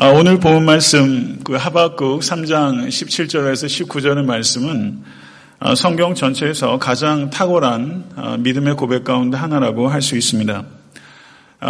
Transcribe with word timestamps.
아, 0.00 0.10
오늘 0.10 0.38
본 0.38 0.64
말씀 0.64 1.40
그 1.42 1.54
하박국 1.54 2.20
3장 2.20 2.86
17절에서 2.86 3.88
19절의 3.88 4.24
말씀은 4.26 5.02
아, 5.58 5.74
성경 5.74 6.14
전체에서 6.14 6.78
가장 6.78 7.30
탁월한 7.30 8.04
아, 8.14 8.36
믿음의 8.36 8.76
고백 8.76 9.02
가운데 9.02 9.36
하나라고 9.36 9.88
할 9.88 10.00
수 10.00 10.16
있습니다. 10.16 10.64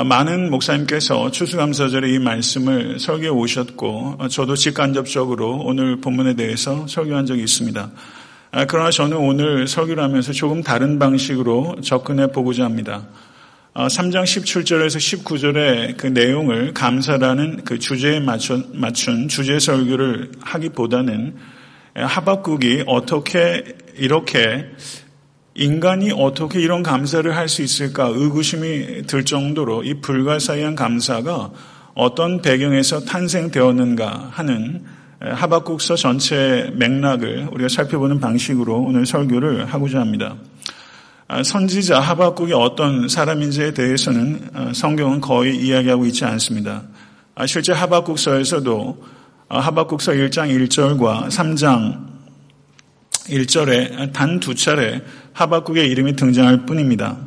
많은 0.05 0.51
목사님께서 0.51 1.31
추수감사절에 1.31 2.11
이 2.11 2.19
말씀을 2.19 2.99
설교해 3.01 3.31
오셨고 3.31 4.19
저도 4.29 4.57
직간접적으로 4.57 5.63
오늘 5.65 5.99
본문에 5.99 6.35
대해서 6.35 6.87
설교한 6.87 7.25
적이 7.25 7.45
있습니다. 7.45 7.91
그러나 8.69 8.91
저는 8.91 9.17
오늘 9.17 9.67
설교를 9.67 10.05
하면서 10.05 10.35
조금 10.35 10.63
다른 10.63 10.99
방식으로 10.99 11.77
접근해 11.83 12.27
보고자 12.27 12.67
합니다. 12.67 13.07
3장 13.75 14.17
어, 14.17 14.23
17절에서 14.23 15.25
19절의 15.25 15.97
그 15.97 16.07
내용을 16.09 16.75
감사라는 16.75 17.65
그 17.65 17.79
주제에 17.79 18.19
맞춘, 18.21 18.69
맞춘 18.73 19.29
주제 19.29 19.59
설교를 19.59 20.33
하기보다는 20.41 21.35
하박국이 21.95 22.85
어떻게 22.87 23.65
이렇게 23.97 24.67
인간이 25.55 26.13
어떻게 26.13 26.61
이런 26.61 26.83
감사를 26.83 27.35
할 27.35 27.49
수 27.49 27.63
있을까 27.63 28.07
의구심이 28.07 29.03
들 29.07 29.25
정도로 29.25 29.83
이 29.83 29.95
불가사의한 30.01 30.75
감사가 30.75 31.51
어떤 31.95 32.41
배경에서 32.41 33.01
탄생되었는가 33.01 34.31
하는 34.33 34.85
하박국서 35.21 35.97
전체 35.97 36.71
맥락을 36.77 37.49
우리가 37.51 37.69
살펴보는 37.69 38.21
방식으로 38.21 38.83
오늘 38.83 39.05
설교를 39.05 39.67
하고자 39.67 40.01
합니다. 40.01 40.37
아, 41.31 41.43
선지자 41.43 42.01
하박국이 42.01 42.55
어떤 42.55 43.07
사람인지에 43.07 43.75
대해서는 43.75 44.49
아, 44.55 44.73
성경은 44.75 45.21
거의 45.21 45.59
이야기하고 45.59 46.07
있지 46.07 46.25
않습니다. 46.25 46.85
아, 47.35 47.47
실제 47.47 47.75
하박국서에서도 47.75 49.05
하박국서 49.51 50.13
1장 50.13 50.49
1절과 50.49 51.29
3장 51.29 52.07
1절에 53.27 54.11
단 54.15 54.41
두 54.41 54.55
차례 54.55 55.03
하박국의 55.35 55.91
이름이 55.91 56.17
등장할 56.17 56.65
뿐입니다. 56.65 57.19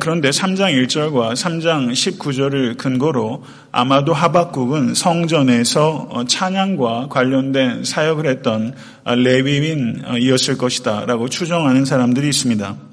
그런데 0.00 0.30
3장 0.30 0.72
1절과 0.86 1.32
3장 1.32 1.90
19절을 1.90 2.76
근거로 2.76 3.42
아마도 3.72 4.14
하박국은 4.14 4.94
성전에서 4.94 6.06
어, 6.10 6.24
찬양과 6.26 7.08
관련된 7.08 7.82
사역을 7.82 8.26
했던 8.26 8.72
레위인이었을 9.04 10.56
것이다 10.56 11.06
라고 11.06 11.28
추정하는 11.28 11.84
사람들이 11.84 12.28
있습니다. 12.28 12.89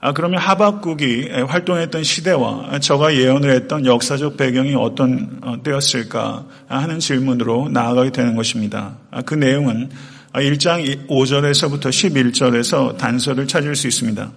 아, 0.00 0.12
그러면 0.12 0.38
하박국이 0.38 1.28
활동했던 1.48 2.04
시대와 2.04 2.78
저가 2.78 3.16
예언을 3.16 3.50
했던 3.50 3.84
역사적 3.84 4.36
배경이 4.36 4.76
어떤 4.76 5.40
어, 5.42 5.60
때였을까 5.60 6.44
하는 6.68 7.00
질문으로 7.00 7.68
나아가게 7.70 8.10
되는 8.10 8.36
것입니다. 8.36 8.96
아, 9.10 9.22
그 9.22 9.34
내용은 9.34 9.90
1장 10.34 11.08
5절에서부터 11.08 11.88
11절에서 11.88 12.96
단서를 12.96 13.48
찾을 13.48 13.74
수 13.74 13.88
있습니다. 13.88 14.30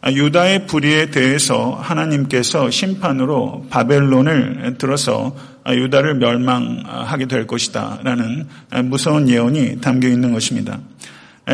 아, 0.00 0.10
유다의 0.10 0.66
불의에 0.66 1.10
대해서 1.10 1.72
하나님께서 1.72 2.70
심판으로 2.70 3.66
바벨론을 3.68 4.76
들어서 4.78 5.36
유다를 5.68 6.14
멸망하게 6.14 7.26
될 7.26 7.46
것이다 7.46 8.00
라는 8.04 8.46
무서운 8.84 9.28
예언이 9.28 9.82
담겨 9.82 10.08
있는 10.08 10.32
것입니다. 10.32 10.78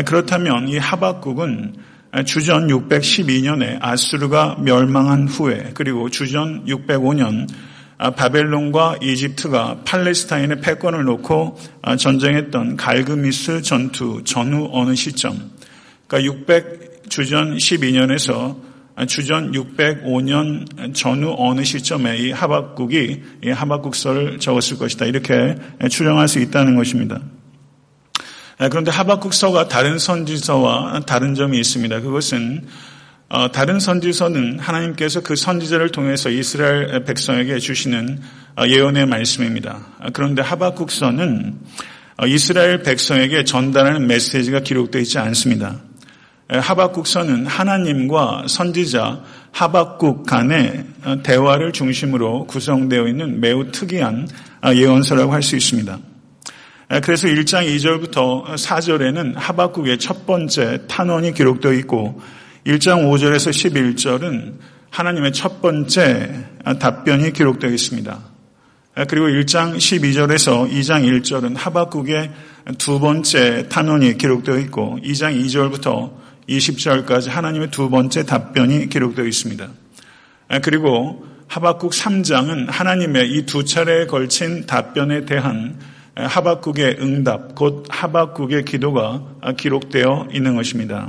그렇다면 0.04 0.68
이 0.68 0.78
하박국은 0.78 1.89
주전 2.24 2.66
612년에 2.68 3.78
아수르가 3.80 4.56
멸망한 4.60 5.28
후에 5.28 5.70
그리고 5.74 6.08
주전 6.08 6.64
605년 6.66 7.48
아, 8.02 8.10
바벨론과 8.10 8.96
이집트가 9.02 9.82
팔레스타인의 9.84 10.60
패권을 10.62 11.04
놓고 11.04 11.58
아, 11.82 11.96
전쟁했던 11.96 12.76
갈그미스 12.76 13.62
전투 13.62 14.22
전후 14.24 14.70
어느 14.72 14.94
시점 14.94 15.50
그러니까 16.06 16.32
600 16.32 17.10
주전 17.10 17.56
12년에서 17.56 18.56
주전 19.06 19.52
605년 19.52 20.94
전후 20.94 21.34
어느 21.38 21.62
시점에 21.62 22.16
이 22.18 22.32
하박국이 22.32 23.22
이 23.44 23.48
하박국서를 23.50 24.38
적었을 24.38 24.78
것이다 24.78 25.06
이렇게 25.06 25.56
추정할 25.88 26.28
수 26.28 26.38
있다는 26.38 26.76
것입니다. 26.76 27.20
아, 28.60 28.68
그런데 28.68 28.90
하박국서가 28.90 29.68
다른 29.68 29.98
선지서와 29.98 31.00
다른 31.06 31.34
점이 31.34 31.58
있습니다. 31.58 32.00
그것은 32.00 32.66
어, 33.30 33.50
다른 33.50 33.80
선지서는 33.80 34.58
하나님께서 34.58 35.22
그 35.22 35.34
선지자를 35.34 35.92
통해서 35.92 36.28
이스라엘 36.28 37.04
백성에게 37.04 37.58
주시는 37.58 38.20
어, 38.58 38.66
예언의 38.66 39.06
말씀입니다. 39.06 39.78
아, 39.98 40.10
그런데 40.12 40.42
하박국서는 40.42 41.58
어, 42.18 42.26
이스라엘 42.26 42.82
백성에게 42.82 43.44
전달하는 43.44 44.06
메시지가 44.06 44.60
기록되어 44.60 45.00
있지 45.00 45.18
않습니다. 45.18 45.80
하박국서는 46.48 47.46
하나님과 47.46 48.44
선지자 48.46 49.22
하박국 49.52 50.26
간의 50.26 50.84
대화를 51.22 51.72
중심으로 51.72 52.46
구성되어 52.46 53.06
있는 53.06 53.40
매우 53.40 53.70
특이한 53.70 54.28
예언서라고 54.74 55.32
할 55.32 55.42
수 55.42 55.56
있습니다. 55.56 56.09
그래서 56.98 57.28
1장 57.28 57.64
2절부터 57.68 58.44
4절에는 58.46 59.34
하박국의 59.36 59.98
첫 59.98 60.26
번째 60.26 60.80
탄원이 60.88 61.34
기록되어 61.34 61.72
있고 61.74 62.20
1장 62.66 63.04
5절에서 63.04 63.50
11절은 63.52 64.54
하나님의 64.90 65.32
첫 65.32 65.62
번째 65.62 66.46
답변이 66.80 67.32
기록되어 67.32 67.70
있습니다. 67.70 68.18
그리고 69.08 69.28
1장 69.28 69.76
12절에서 69.76 70.68
2장 70.68 71.22
1절은 71.22 71.56
하박국의 71.56 72.32
두 72.78 72.98
번째 72.98 73.68
탄원이 73.68 74.18
기록되어 74.18 74.58
있고 74.58 74.98
2장 75.04 75.40
2절부터 75.44 76.12
20절까지 76.48 77.28
하나님의 77.28 77.70
두 77.70 77.88
번째 77.88 78.24
답변이 78.24 78.88
기록되어 78.88 79.26
있습니다. 79.26 79.68
그리고 80.64 81.24
하박국 81.46 81.92
3장은 81.92 82.66
하나님의 82.68 83.30
이 83.30 83.46
두 83.46 83.64
차례에 83.64 84.06
걸친 84.06 84.66
답변에 84.66 85.24
대한 85.24 85.78
하박국의 86.14 86.96
응답, 87.00 87.54
곧 87.54 87.86
하박국의 87.88 88.64
기도가 88.64 89.22
기록되어 89.56 90.28
있는 90.32 90.56
것입니다. 90.56 91.08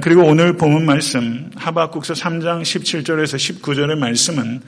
그리고 0.00 0.22
오늘 0.22 0.56
본문 0.56 0.86
말씀 0.86 1.50
하박국서 1.54 2.14
3장 2.14 2.62
17절에서 2.62 3.60
19절의 3.60 3.98
말씀은 3.98 4.60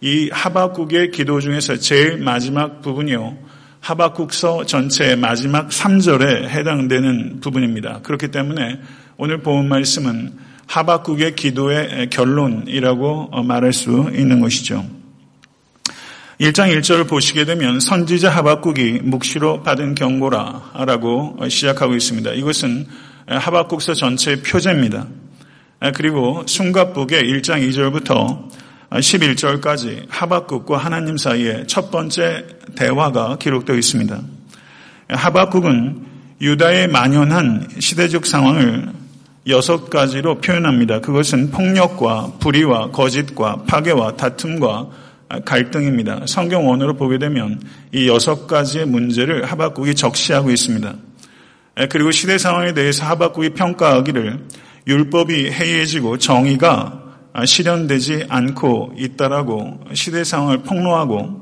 이 0.00 0.28
하박국의 0.32 1.12
기도 1.12 1.40
중에서 1.40 1.76
제일 1.76 2.18
마지막 2.18 2.82
부분이요. 2.82 3.36
하박국서 3.80 4.66
전체의 4.66 5.16
마지막 5.16 5.68
3절에 5.68 6.48
해당되는 6.48 7.40
부분입니다. 7.40 8.00
그렇기 8.02 8.28
때문에 8.28 8.80
오늘 9.16 9.38
본문 9.38 9.68
말씀은 9.68 10.32
하박국의 10.66 11.34
기도의 11.34 12.10
결론이라고 12.10 13.42
말할 13.42 13.72
수 13.72 14.10
있는 14.12 14.40
것이죠. 14.40 14.84
1장 16.42 16.76
1절을 16.76 17.08
보시게 17.08 17.44
되면 17.44 17.78
선지자 17.78 18.28
하박국이 18.30 18.98
묵시로 19.04 19.62
받은 19.62 19.94
경고라 19.94 20.72
라고 20.86 21.38
시작하고 21.48 21.94
있습니다. 21.94 22.32
이것은 22.32 22.88
하박국서 23.28 23.94
전체의 23.94 24.42
표제입니다. 24.42 25.06
그리고 25.94 26.42
숨가북의 26.44 27.22
1장 27.22 27.64
2절부터 27.70 28.48
11절까지 28.90 30.06
하박국과 30.08 30.78
하나님 30.78 31.16
사이에 31.16 31.62
첫 31.68 31.92
번째 31.92 32.44
대화가 32.74 33.38
기록되어 33.38 33.76
있습니다. 33.76 34.20
하박국은 35.10 36.06
유다의 36.40 36.88
만연한 36.88 37.68
시대적 37.78 38.26
상황을 38.26 38.90
여섯 39.46 39.88
가지로 39.90 40.40
표현합니다. 40.40 41.02
그것은 41.02 41.52
폭력과 41.52 42.32
불의와 42.40 42.90
거짓과 42.90 43.62
파괴와 43.68 44.16
다툼과 44.16 45.11
갈등입니다. 45.44 46.22
성경 46.26 46.68
원어로 46.68 46.96
보게 46.96 47.18
되면 47.18 47.60
이 47.92 48.08
여섯 48.08 48.46
가지의 48.46 48.86
문제를 48.86 49.44
하박국이 49.44 49.94
적시하고 49.94 50.50
있습니다. 50.50 50.94
그리고 51.90 52.10
시대 52.10 52.38
상황에 52.38 52.74
대해서 52.74 53.06
하박국이 53.06 53.50
평가하기를 53.50 54.46
율법이 54.86 55.50
해이해지고 55.50 56.18
정의가 56.18 57.02
실현되지 57.46 58.26
않고 58.28 58.94
있다라고 58.98 59.80
시대 59.94 60.22
상황을 60.22 60.58
폭로하고 60.58 61.40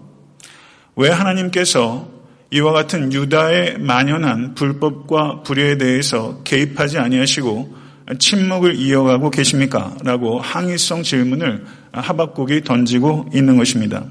왜 0.97 1.11
하나님께서 1.11 2.09
이와 2.53 2.73
같은 2.73 3.13
유다의 3.13 3.79
만연한 3.79 4.55
불법과 4.55 5.43
불의에 5.43 5.79
대해서 5.79 6.43
개입하지 6.43 6.99
아니하시고 6.99 7.77
침묵을 8.19 8.75
이어가고 8.75 9.31
계십니까? 9.31 9.97
라고 10.05 10.41
항의성 10.41 11.03
질문을 11.05 11.65
하박국이 11.93 12.63
던지고 12.63 13.29
있는 13.35 13.57
것입니다. 13.57 14.05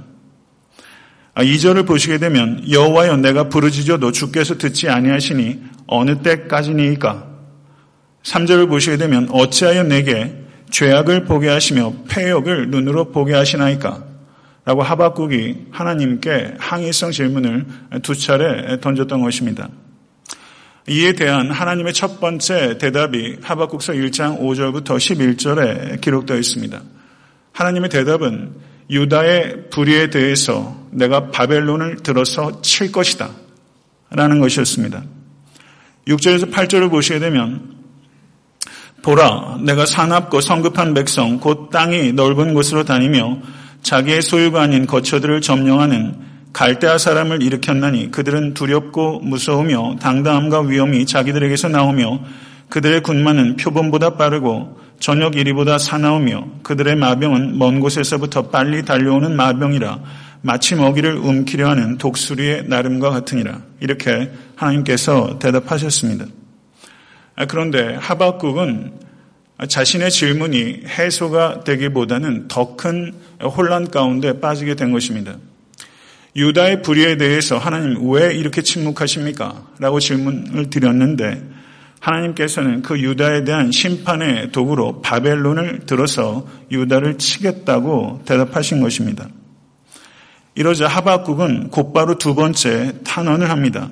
2절을 1.35 1.83
아, 1.83 1.85
보시게 1.85 2.17
되면 2.17 2.69
여호와여 2.69 3.17
내가 3.17 3.49
부르짖어도 3.49 4.11
주께서 4.11 4.57
듣지 4.57 4.89
아니하시니 4.89 5.59
어느 5.87 6.21
때까지니까 6.21 7.27
3절을 8.23 8.67
보시게 8.67 8.97
되면 8.97 9.29
어찌하여 9.31 9.83
내게 9.83 10.35
죄악을 10.69 11.25
보게 11.25 11.47
하시며 11.47 11.93
폐역을 12.09 12.69
눈으로 12.69 13.11
보게 13.11 13.33
하시나이까 13.33 14.03
라고 14.65 14.83
하박국이 14.83 15.67
하나님께 15.71 16.55
항의성 16.59 17.11
질문을 17.11 17.65
두 18.03 18.15
차례 18.15 18.79
던졌던 18.79 19.21
것입니다. 19.21 19.69
이에 20.87 21.13
대한 21.13 21.49
하나님의 21.49 21.93
첫 21.93 22.19
번째 22.19 22.77
대답이 22.77 23.37
하박국서 23.41 23.93
1장 23.93 24.39
5절부터 24.39 24.97
11절에 24.97 26.01
기록되어 26.01 26.37
있습니다. 26.37 26.81
하나님의 27.59 27.89
대답은 27.89 28.53
유다의 28.89 29.69
불의에 29.69 30.09
대해서 30.09 30.77
내가 30.91 31.29
바벨론을 31.29 31.97
들어서 31.97 32.61
칠 32.61 32.89
것이다. 32.91 33.31
라는 34.11 34.39
것이었습니다. 34.39 35.03
6절에서 36.07 36.51
8절을 36.51 36.89
보시게 36.89 37.19
되면 37.19 37.75
보라 39.03 39.59
내가 39.65 39.85
사납고 39.85 40.39
성급한 40.39 40.93
백성 40.93 41.39
곧 41.39 41.69
땅이 41.69 42.13
넓은 42.13 42.53
곳으로 42.53 42.85
다니며 42.85 43.39
자기의 43.83 44.21
소유가 44.21 44.61
아닌 44.61 44.87
거처들을 44.87 45.41
점령하는 45.41 46.15
갈대아 46.53 46.97
사람을 46.97 47.43
일으켰나니 47.43 48.09
그들은 48.09 48.53
두렵고 48.53 49.19
무서우며 49.19 49.97
당당함과 50.01 50.61
위험이 50.61 51.05
자기들에게서 51.05 51.67
나오며 51.67 52.19
그들의 52.69 53.01
군마는 53.01 53.57
표범보다 53.57 54.15
빠르고 54.15 54.79
저녁 54.99 55.35
이리보다 55.35 55.77
사나우며 55.77 56.47
그들의 56.63 56.95
마병은 56.95 57.57
먼 57.57 57.79
곳에서부터 57.79 58.49
빨리 58.49 58.83
달려오는 58.83 59.35
마병이라 59.35 59.99
마치 60.41 60.75
먹이를 60.75 61.15
움키려 61.15 61.69
하는 61.69 61.97
독수리의 61.97 62.65
나름과 62.67 63.09
같으니라 63.09 63.61
이렇게 63.79 64.31
하나님께서 64.55 65.39
대답하셨습니다. 65.39 66.25
아, 67.35 67.45
그런데 67.45 67.95
하박국은 67.95 68.93
자신의 69.67 70.11
질문이 70.11 70.83
해소가 70.87 71.63
되기보다는 71.65 72.47
더 72.47 72.77
큰 72.77 73.13
혼란 73.43 73.89
가운데 73.89 74.39
빠지게 74.39 74.75
된 74.75 74.91
것입니다. 74.91 75.35
유다의 76.35 76.81
불의에 76.81 77.17
대해서 77.17 77.57
하나님 77.57 78.09
왜 78.09 78.33
이렇게 78.33 78.61
침묵하십니까? 78.61 79.67
라고 79.79 79.99
질문을 79.99 80.69
드렸는데 80.69 81.41
하나님께서는 81.99 82.81
그 82.81 82.99
유다에 82.99 83.43
대한 83.43 83.71
심판의 83.71 84.51
도구로 84.51 85.01
바벨론을 85.01 85.85
들어서 85.85 86.47
유다를 86.71 87.17
치겠다고 87.17 88.21
대답하신 88.25 88.81
것입니다. 88.81 89.27
이러자 90.55 90.87
하박국은 90.87 91.69
곧바로 91.69 92.17
두 92.17 92.35
번째 92.35 92.93
탄원을 93.03 93.49
합니다. 93.49 93.89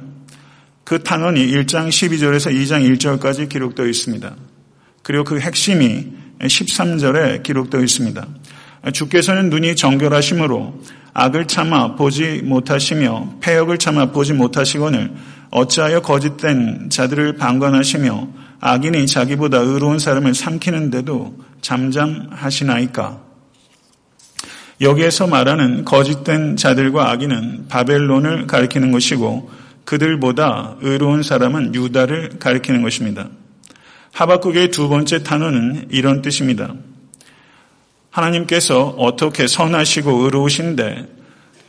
그 0.84 1.04
탄원이 1.04 1.48
1장 1.48 1.90
12절에서 1.90 2.52
2장 2.52 2.98
1절까지 2.98 3.50
기록되어 3.50 3.88
있습니다. 3.88 4.36
그리고 5.04 5.24
그 5.24 5.40
핵심이 5.40 6.08
13절에 6.40 7.44
기록되어 7.44 7.82
있습니다. 7.82 8.28
주께서는 8.94 9.50
눈이 9.50 9.76
정결하심으로 9.76 10.82
악을 11.14 11.48
참아 11.48 11.96
보지 11.96 12.42
못하시며 12.44 13.38
폐역을 13.42 13.80
참아 13.80 14.12
보지 14.12 14.34
못하시거늘 14.34 15.12
어찌하여 15.52 16.02
거짓된 16.02 16.90
자들을 16.90 17.38
방관하시며 17.38 18.28
악인이 18.60 19.08
자기보다 19.08 19.60
의로운 19.60 20.00
사람을 20.00 20.34
삼키는데도 20.34 21.38
잠잠하시나이까? 21.62 23.22
여기에서 24.82 25.28
말하는 25.28 25.86
거짓된 25.86 26.56
자들과 26.56 27.10
악인은 27.12 27.68
바벨론을 27.68 28.48
가리키는 28.48 28.92
것이고 28.92 29.50
그들보다 29.86 30.76
의로운 30.82 31.24
사람은 31.24 31.74
유다를 31.74 32.40
가리키는 32.40 32.82
것입니다. 32.82 33.30
하박국의 34.12 34.72
두 34.72 34.90
번째 34.90 35.24
단어는 35.24 35.88
이런 35.90 36.22
뜻입니다. 36.22 36.74
하나님께서 38.12 38.90
어떻게 38.98 39.48
선하시고 39.48 40.24
의로우신데 40.24 41.08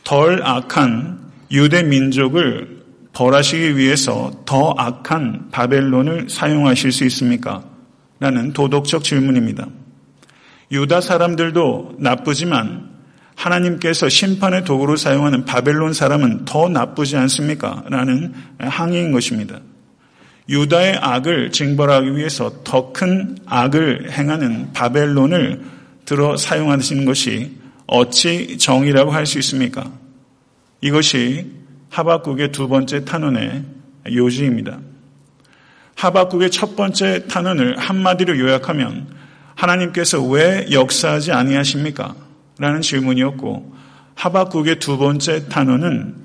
덜 0.03 0.41
악한 0.43 1.19
유대 1.51 1.83
민족을 1.83 2.78
벌하시기 3.13 3.77
위해서 3.77 4.31
더 4.45 4.73
악한 4.77 5.49
바벨론을 5.51 6.29
사용하실 6.29 6.91
수 6.91 7.05
있습니까? 7.05 7.63
라는 8.19 8.53
도덕적 8.53 9.03
질문입니다. 9.03 9.67
유다 10.71 11.01
사람들도 11.01 11.95
나쁘지만 11.99 12.89
하나님께서 13.35 14.09
심판의 14.09 14.65
도구로 14.65 14.97
사용하는 14.97 15.45
바벨론 15.45 15.93
사람은 15.93 16.45
더 16.45 16.67
나쁘지 16.69 17.15
않습니까? 17.17 17.83
라는 17.89 18.33
항의인 18.59 19.11
것입니다. 19.11 19.59
유다의 20.49 20.97
악을 20.99 21.51
징벌하기 21.51 22.15
위해서 22.15 22.63
더 22.63 22.91
큰 22.91 23.37
악을 23.45 24.11
행하는 24.11 24.73
바벨론을 24.73 25.61
들어 26.05 26.35
사용하시는 26.37 27.05
것이 27.05 27.55
어찌 27.87 28.57
정의라고 28.57 29.11
할 29.11 29.25
수 29.25 29.39
있습니까? 29.39 29.91
이것이 30.81 31.51
하박국의 31.89 32.51
두 32.51 32.67
번째 32.67 33.05
탄원의 33.05 33.63
요지입니다. 34.11 34.79
하박국의 35.95 36.51
첫 36.51 36.75
번째 36.75 37.27
탄원을 37.27 37.77
한마디로 37.77 38.39
요약하면 38.39 39.07
하나님께서 39.55 40.23
왜 40.23 40.67
역사하지 40.71 41.31
아니하십니까? 41.33 42.15
라는 42.57 42.81
질문이었고 42.81 43.75
하박국의 44.15 44.79
두 44.79 44.97
번째 44.97 45.49
탄원은 45.49 46.15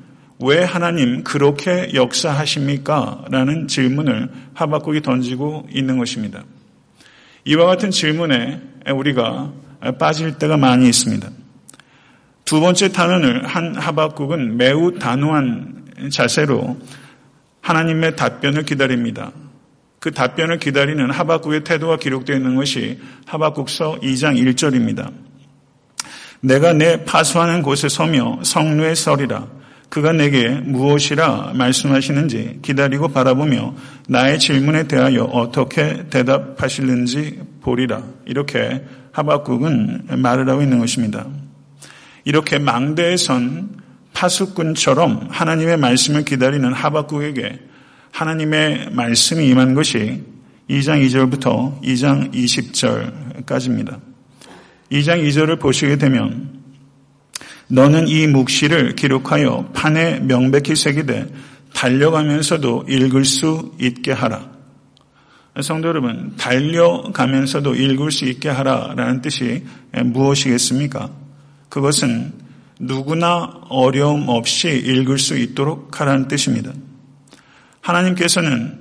왜 0.40 0.62
하나님 0.62 1.24
그렇게 1.24 1.90
역사하십니까? 1.94 3.24
라는 3.30 3.66
질문을 3.68 4.28
하박국이 4.54 5.00
던지고 5.00 5.66
있는 5.72 5.98
것입니다. 5.98 6.44
이와 7.44 7.66
같은 7.66 7.90
질문에 7.90 8.60
우리가 8.92 9.52
빠질 9.98 10.38
때가 10.38 10.56
많이 10.56 10.88
있습니다. 10.88 11.28
두 12.44 12.60
번째 12.60 12.92
탄원을 12.92 13.46
한 13.46 13.74
하박국은 13.74 14.56
매우 14.56 14.98
단호한 14.98 16.10
자세로 16.10 16.78
하나님의 17.62 18.16
답변을 18.16 18.64
기다립니다. 18.64 19.32
그 19.98 20.10
답변을 20.10 20.58
기다리는 20.58 21.10
하박국의 21.10 21.64
태도가 21.64 21.96
기록되어 21.96 22.36
있는 22.36 22.56
것이 22.56 23.00
하박국서 23.26 24.00
2장 24.02 24.36
1절입니다. 24.38 25.10
내가 26.40 26.74
내 26.74 27.04
파수하는 27.04 27.62
곳에 27.62 27.88
서며 27.88 28.40
성루에 28.42 28.94
서리라. 28.94 29.46
그가 29.88 30.12
내게 30.12 30.48
무엇이라 30.48 31.52
말씀하시는지 31.54 32.58
기다리고 32.60 33.08
바라보며 33.08 33.74
나의 34.08 34.38
질문에 34.38 34.88
대하여 34.88 35.22
어떻게 35.24 36.06
대답하실는지 36.10 37.40
보리라. 37.62 38.02
이렇게 38.26 38.84
하박국은 39.12 40.08
말을 40.18 40.50
하고 40.50 40.60
있는 40.60 40.80
것입니다. 40.80 41.24
이렇게 42.24 42.58
망대에 42.58 43.16
선 43.16 43.76
파수꾼처럼 44.12 45.28
하나님의 45.30 45.76
말씀을 45.76 46.24
기다리는 46.24 46.72
하박국에게 46.72 47.60
하나님의 48.12 48.90
말씀이 48.92 49.46
임한 49.48 49.74
것이 49.74 50.22
2장 50.70 51.04
2절부터 51.04 51.82
2장 51.82 52.32
20절까지입니다. 52.32 54.00
2장 54.92 55.22
2절을 55.28 55.60
보시게 55.60 55.96
되면 55.96 56.62
너는 57.68 58.08
이 58.08 58.26
묵시를 58.26 58.94
기록하여 58.94 59.70
판에 59.74 60.20
명백히 60.20 60.76
새기되 60.76 61.26
달려가면서도 61.74 62.84
읽을 62.88 63.24
수 63.24 63.72
있게 63.80 64.12
하라. 64.12 64.52
성도 65.60 65.88
여러분, 65.88 66.34
달려가면서도 66.36 67.74
읽을 67.74 68.10
수 68.10 68.24
있게 68.26 68.48
하라라는 68.48 69.22
뜻이 69.22 69.64
무엇이겠습니까? 69.92 71.23
그것은 71.74 72.32
누구나 72.78 73.50
어려움 73.68 74.28
없이 74.28 74.68
읽을 74.68 75.18
수 75.18 75.36
있도록 75.36 76.00
하라는 76.00 76.28
뜻입니다. 76.28 76.70
하나님께서는 77.80 78.78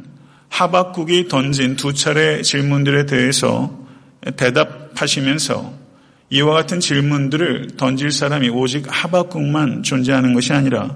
하박국이 0.50 1.27
던진 1.27 1.75
두 1.75 1.95
차례 1.95 2.43
질문들에 2.43 3.07
대해서 3.07 3.75
대답하시면서 4.38 5.73
이와 6.29 6.53
같은 6.53 6.79
질문들을 6.79 7.77
던질 7.77 8.12
사람이 8.12 8.50
오직 8.50 8.85
하박국만 8.88 9.81
존재하는 9.81 10.35
것이 10.35 10.53
아니라 10.53 10.95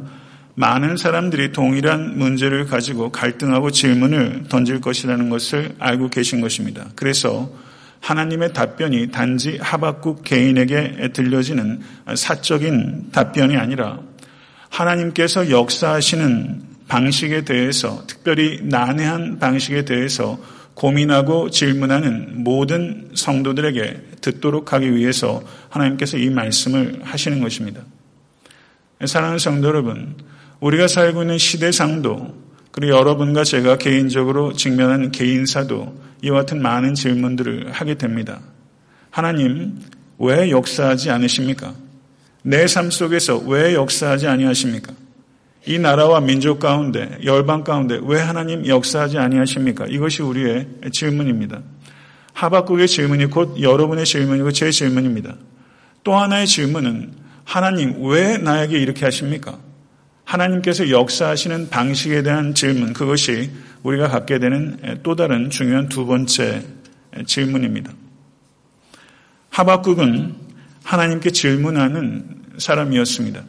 많은 0.53 0.97
사람들이 0.97 1.51
동일한 1.51 2.19
문제를 2.19 2.67
가지고 2.67 3.11
갈등하고 3.11 3.71
질문을 3.71 4.43
던질 4.49 4.81
것이라는 4.81 5.31
것을 5.31 5.73
알고 5.79 6.09
계신 6.09 6.41
것입니다. 6.41 6.89
그래서 6.95 7.49
하나님의 7.99 8.53
답변이 8.53 9.11
단지 9.11 9.57
하박국 9.61 10.23
개인에게 10.23 11.09
들려지는 11.13 11.81
사적인 12.15 13.11
답변이 13.11 13.57
아니라 13.57 13.99
하나님께서 14.69 15.49
역사하시는 15.49 16.61
방식에 16.87 17.43
대해서 17.43 18.03
특별히 18.07 18.59
난해한 18.63 19.39
방식에 19.39 19.83
대해서 19.85 20.39
고민하고 20.73 21.49
질문하는 21.49 22.43
모든 22.43 23.09
성도들에게 23.15 24.01
듣도록 24.21 24.73
하기 24.73 24.95
위해서 24.95 25.41
하나님께서 25.69 26.17
이 26.17 26.29
말씀을 26.29 26.99
하시는 27.03 27.41
것입니다. 27.41 27.81
사랑하는 29.03 29.39
성도 29.39 29.67
여러분, 29.67 30.15
우리가 30.59 30.87
살고 30.87 31.23
있는 31.23 31.37
시대상도 31.37 32.35
그리고 32.71 32.95
여러분과 32.95 33.43
제가 33.43 33.77
개인적으로 33.77 34.53
직면한 34.53 35.11
개인사도 35.11 36.06
이와 36.21 36.39
같은 36.39 36.61
많은 36.61 36.93
질문들을 36.93 37.71
하게 37.71 37.95
됩니다. 37.95 38.39
하나님, 39.09 39.79
왜 40.17 40.49
역사하지 40.49 41.11
않으십니까? 41.11 41.73
내 42.43 42.65
삶 42.65 42.89
속에서 42.91 43.37
왜 43.39 43.73
역사하지 43.73 44.27
아니하십니까? 44.27 44.93
이 45.65 45.79
나라와 45.79 46.21
민족 46.21 46.59
가운데 46.59 47.17
열방 47.25 47.63
가운데 47.65 47.99
왜 48.03 48.21
하나님 48.21 48.65
역사하지 48.65 49.17
아니하십니까? 49.17 49.85
이것이 49.87 50.21
우리의 50.21 50.67
질문입니다. 50.91 51.61
하박국의 52.33 52.87
질문이 52.87 53.25
곧 53.25 53.59
여러분의 53.61 54.05
질문이고 54.05 54.51
제 54.51 54.71
질문입니다. 54.71 55.35
또 56.03 56.15
하나의 56.15 56.47
질문은 56.47 57.11
하나님 57.43 58.05
왜 58.05 58.37
나에게 58.37 58.79
이렇게 58.79 59.03
하십니까? 59.03 59.59
하나님께서 60.27 60.89
역사하시는 60.89 61.69
방식에 61.69 62.21
대한 62.21 62.53
질문 62.53 62.91
그것이 62.91 63.49
우리가 63.83 64.09
갖게 64.09 64.39
되는 64.39 64.99
또 65.01 65.15
다른 65.15 65.49
중요한 65.49 65.87
두 65.87 66.05
번째 66.05 66.63
질문입니다. 67.25 67.93
하박국은 69.49 70.35
하나님께 70.83 71.31
질문하는 71.31 72.43
사람이었습니다. 72.57 73.41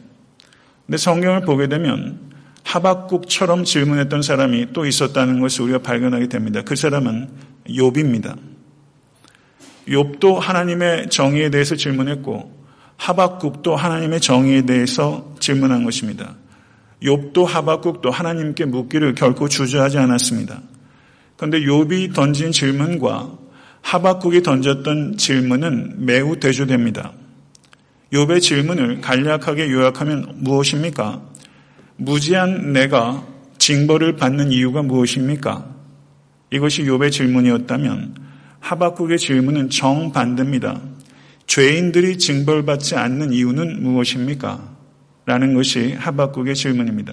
근데 0.86 0.96
성경을 0.96 1.40
보게 1.42 1.66
되면 1.66 2.20
하박국처럼 2.62 3.64
질문했던 3.64 4.22
사람이 4.22 4.68
또 4.72 4.86
있었다는 4.86 5.40
것을 5.40 5.62
우리가 5.62 5.78
발견하게 5.80 6.28
됩니다. 6.28 6.62
그 6.64 6.76
사람은 6.76 7.28
욥입니다. 7.68 8.38
욥도 9.88 10.38
하나님의 10.38 11.10
정의에 11.10 11.50
대해서 11.50 11.74
질문했고 11.74 12.56
하박국도 12.98 13.74
하나님의 13.74 14.20
정의에 14.20 14.62
대해서 14.62 15.34
질문한 15.40 15.82
것입니다. 15.82 16.36
욥도 17.02 17.44
하박국도 17.44 18.10
하나님께 18.10 18.64
묻기를 18.64 19.14
결코 19.14 19.48
주저하지 19.48 19.98
않았습니다. 19.98 20.62
그런데 21.36 21.60
욥이 21.60 22.14
던진 22.14 22.50
질문과 22.50 23.38
하박국이 23.82 24.42
던졌던 24.42 25.16
질문은 25.16 26.04
매우 26.04 26.38
대조됩니다. 26.40 27.12
욥의 28.12 28.40
질문을 28.40 29.00
간략하게 29.00 29.70
요약하면 29.70 30.34
무엇입니까? 30.38 31.22
무지한 31.96 32.72
내가 32.72 33.24
징벌을 33.58 34.16
받는 34.16 34.50
이유가 34.50 34.82
무엇입니까? 34.82 35.66
이것이 36.50 36.84
욥의 36.84 37.12
질문이었다면 37.12 38.14
하박국의 38.60 39.18
질문은 39.18 39.70
정반대입니다. 39.70 40.80
죄인들이 41.46 42.18
징벌받지 42.18 42.96
않는 42.96 43.32
이유는 43.32 43.82
무엇입니까? 43.82 44.67
라는 45.28 45.52
것이 45.52 45.92
하박국의 45.92 46.54
질문입니다. 46.54 47.12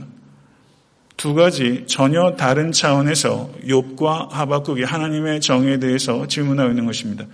두 1.18 1.34
가지 1.34 1.84
전혀 1.86 2.38
다른 2.38 2.72
차원에서 2.72 3.52
욥과 3.66 4.30
하박국이 4.30 4.84
하나님의 4.84 5.42
정에 5.42 5.80
대해서 5.80 6.26
질문하고 6.26 6.70
있는 6.70 6.86
것입니다. 6.86 7.26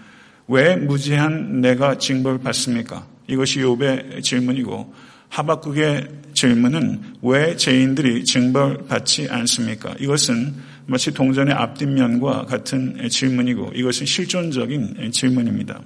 왜 0.48 0.76
무지한 0.76 1.62
내가 1.62 2.00
징벌 2.00 2.40
받습니까? 2.40 3.06
이것이 3.28 3.60
욥의 3.60 4.24
질문이고 4.24 4.92
하박국의 5.30 6.08
질문은 6.34 7.00
왜 7.22 7.56
죄인들이 7.56 8.26
징벌 8.26 8.88
받지 8.88 9.28
않습니까? 9.30 9.94
이것은 10.00 10.56
마치 10.88 11.14
동전의 11.14 11.54
앞뒷면과 11.54 12.48
같은 12.48 13.08
질문이고 13.08 13.74
이것은 13.76 14.08
실존적인 14.08 15.12
질문입니다. 15.12 15.80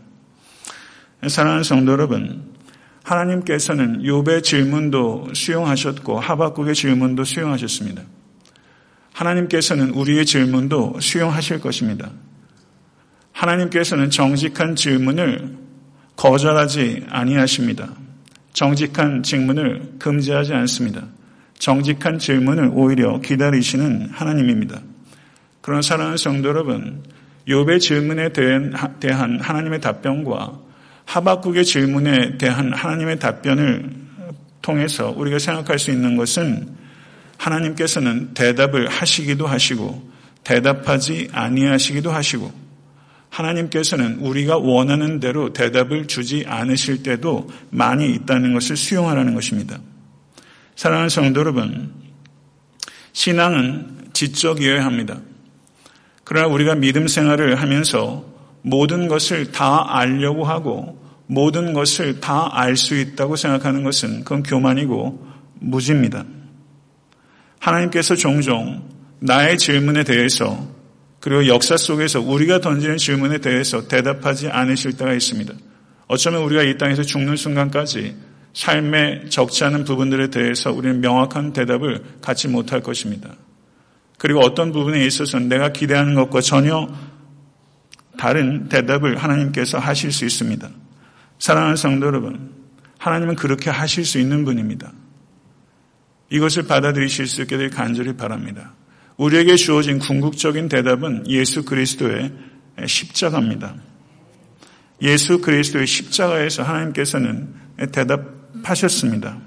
사랑하는 1.27 1.63
성도 1.63 1.91
여러분, 1.91 2.54
하나님께서는 3.05 4.01
욥의 4.01 4.43
질문도 4.43 5.29
수용하셨고 5.33 6.19
하박국의 6.19 6.73
질문도 6.73 7.23
수용하셨습니다. 7.23 8.01
하나님께서는 9.13 9.91
우리의 9.91 10.25
질문도 10.25 10.99
수용하실 10.99 11.61
것입니다. 11.61 12.09
하나님께서는 13.31 14.09
정직한 14.09 14.75
질문을 14.75 15.55
거절하지 16.15 17.05
아니하십니다. 17.09 17.89
정직한 18.53 19.21
질문을 19.21 19.93
금지하지 19.99 20.53
않습니다. 20.53 21.03
정직한 21.59 22.17
질문을 22.17 22.71
오히려 22.73 23.19
기다리시는 23.19 24.09
하나님입니다. 24.11 24.81
그런 25.61 25.81
사랑하는 25.81 26.17
성도 26.17 26.49
여러분, 26.49 27.03
욥의 27.47 27.79
질문에 27.79 28.29
대한 28.33 29.39
하나님의 29.39 29.81
답변과 29.81 30.64
하박국의 31.05 31.65
질문에 31.65 32.37
대한 32.37 32.73
하나님의 32.73 33.19
답변을 33.19 33.89
통해서 34.61 35.13
우리가 35.15 35.39
생각할 35.39 35.79
수 35.79 35.91
있는 35.91 36.17
것은 36.17 36.75
하나님께서는 37.37 38.33
대답을 38.33 38.87
하시기도 38.87 39.45
하시고 39.45 40.11
대답하지 40.43 41.29
아니하시기도 41.31 42.11
하시고 42.11 42.51
하나님께서는 43.29 44.19
우리가 44.19 44.57
원하는 44.57 45.19
대로 45.19 45.51
대답을 45.51 46.07
주지 46.07 46.45
않으실 46.47 47.03
때도 47.03 47.49
많이 47.69 48.11
있다는 48.13 48.53
것을 48.53 48.77
수용하라는 48.77 49.33
것입니다. 49.33 49.79
사랑하는 50.75 51.09
성도 51.09 51.41
여러분, 51.41 51.91
신앙은 53.13 54.09
지적이어야 54.13 54.85
합니다. 54.85 55.19
그러나 56.23 56.47
우리가 56.47 56.75
믿음 56.75 57.07
생활을 57.07 57.55
하면서 57.55 58.25
모든 58.65 59.07
것을 59.07 59.51
다 59.51 59.85
알려고 59.87 60.43
하고 60.43 60.99
모든 61.27 61.73
것을 61.73 62.19
다 62.19 62.49
알 62.51 62.75
수 62.75 62.95
있다고 62.95 63.35
생각하는 63.35 63.83
것은 63.83 64.23
그건 64.23 64.41
교만이고 64.41 65.23
무지입니다. 65.59 66.25
하나님께서 67.59 68.15
종종 68.15 68.81
나의 69.19 69.59
질문에 69.59 70.03
대해서 70.03 70.67
그리고 71.19 71.47
역사 71.47 71.77
속에서 71.77 72.21
우리가 72.21 72.59
던지는 72.59 72.97
질문에 72.97 73.37
대해서 73.37 73.87
대답하지 73.87 74.49
않으실 74.49 74.97
때가 74.97 75.13
있습니다. 75.13 75.53
어쩌면 76.07 76.41
우리가 76.41 76.63
이 76.63 76.77
땅에서 76.77 77.03
죽는 77.03 77.35
순간까지 77.35 78.15
삶에 78.53 79.25
적지 79.29 79.63
않은 79.63 79.83
부분들에 79.83 80.29
대해서 80.31 80.71
우리는 80.71 81.01
명확한 81.01 81.53
대답을 81.53 82.03
갖지 82.21 82.47
못할 82.47 82.81
것입니다. 82.81 83.29
그리고 84.17 84.39
어떤 84.39 84.71
부분에 84.71 85.05
있어서는 85.05 85.49
내가 85.49 85.69
기대하는 85.69 86.15
것과 86.15 86.41
전혀 86.41 86.87
다른 88.17 88.69
대답을 88.69 89.17
하나님께서 89.17 89.77
하실 89.77 90.11
수 90.11 90.25
있습니다. 90.25 90.69
사랑하는 91.39 91.75
성도 91.75 92.07
여러분, 92.07 92.51
하나님은 92.97 93.35
그렇게 93.35 93.69
하실 93.69 94.05
수 94.05 94.19
있는 94.19 94.45
분입니다. 94.45 94.91
이것을 96.29 96.63
받아들이실 96.63 97.27
수 97.27 97.41
있게 97.43 97.57
될 97.57 97.69
간절히 97.69 98.13
바랍니다. 98.13 98.73
우리에게 99.17 99.55
주어진 99.55 99.99
궁극적인 99.99 100.69
대답은 100.69 101.29
예수 101.29 101.63
그리스도의 101.63 102.33
십자가입니다. 102.85 103.75
예수 105.01 105.39
그리스도의 105.39 105.87
십자가에서 105.87 106.63
하나님께서는 106.63 107.53
대답하셨습니다. 107.91 109.37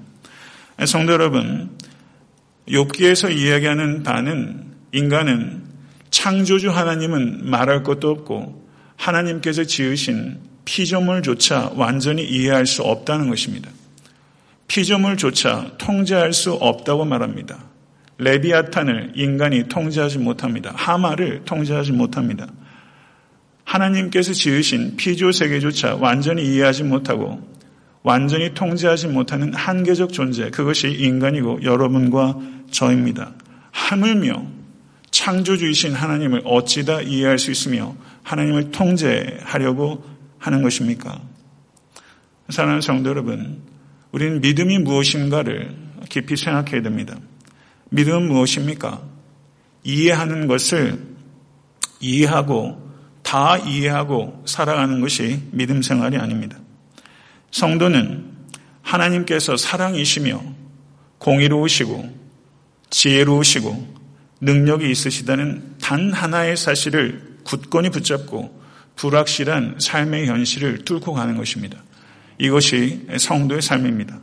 성도 0.85 1.13
여러분, 1.13 1.77
욥기에서 2.67 3.35
이야기하는 3.35 4.03
바는 4.03 4.73
인간은 4.91 5.68
창조주 6.19 6.69
하나님은 6.69 7.49
말할 7.49 7.81
것도 7.81 8.09
없고 8.09 8.67
하나님께서 8.97 9.63
지으신 9.63 10.37
피조물조차 10.65 11.71
완전히 11.75 12.25
이해할 12.25 12.67
수 12.67 12.83
없다는 12.83 13.29
것입니다. 13.29 13.69
피조물조차 14.67 15.77
통제할 15.77 16.33
수 16.33 16.51
없다고 16.51 17.05
말합니다. 17.05 17.63
레비아탄을 18.17 19.13
인간이 19.15 19.69
통제하지 19.69 20.17
못합니다. 20.17 20.73
하마를 20.75 21.45
통제하지 21.45 21.93
못합니다. 21.93 22.47
하나님께서 23.63 24.33
지으신 24.33 24.97
피조 24.97 25.31
세계조차 25.31 25.95
완전히 25.95 26.43
이해하지 26.43 26.83
못하고 26.83 27.39
완전히 28.03 28.53
통제하지 28.53 29.07
못하는 29.07 29.53
한계적 29.53 30.11
존재, 30.11 30.49
그것이 30.49 30.89
인간이고 30.91 31.63
여러분과 31.63 32.37
저입니다. 32.71 33.31
하물며 33.71 34.58
창조주이신 35.19 35.95
하나님을 35.95 36.43
어찌다 36.45 37.01
이해할 37.01 37.39
수 37.39 37.51
있으며 37.51 37.93
하나님을 38.23 38.71
통제하려고 38.71 40.01
하는 40.37 40.61
것입니까? 40.61 41.21
사랑하는 42.47 42.79
성도 42.79 43.09
여러분, 43.09 43.61
우리는 44.13 44.39
믿음이 44.39 44.79
무엇인가를 44.79 45.75
깊이 46.07 46.37
생각해야 46.37 46.81
됩니다. 46.81 47.17
믿음은 47.89 48.29
무엇입니까? 48.29 49.01
이해하는 49.83 50.47
것을 50.47 51.05
이해하고 51.99 52.89
다 53.21 53.57
이해하고 53.57 54.43
살아가는 54.45 55.01
것이 55.01 55.41
믿음 55.51 55.81
생활이 55.81 56.15
아닙니다. 56.15 56.57
성도는 57.51 58.23
하나님께서 58.83 59.57
사랑이시며 59.57 60.41
공의로우시고 61.17 62.09
지혜로우시고 62.89 63.98
능력이 64.41 64.89
있으시다는 64.89 65.75
단 65.81 66.11
하나의 66.13 66.55
사실을 66.57 67.37
굳건히 67.43 67.89
붙잡고 67.89 68.59
불확실한 68.95 69.75
삶의 69.79 70.27
현실을 70.27 70.85
뚫고 70.85 71.13
가는 71.13 71.37
것입니다. 71.37 71.81
이것이 72.37 73.07
성도의 73.17 73.61
삶입니다. 73.61 74.19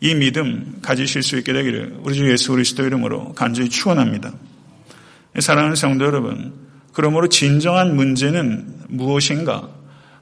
이 0.00 0.14
믿음 0.14 0.78
가지실 0.82 1.22
수 1.22 1.36
있게 1.38 1.52
되기를 1.52 1.98
우리 2.02 2.14
주 2.14 2.30
예수 2.30 2.52
그리스도 2.52 2.84
이름으로 2.84 3.34
간절히 3.34 3.68
축원합니다. 3.68 4.32
사랑하는 5.38 5.76
성도 5.76 6.06
여러분, 6.06 6.54
그러므로 6.92 7.28
진정한 7.28 7.94
문제는 7.94 8.86
무엇인가? 8.88 9.68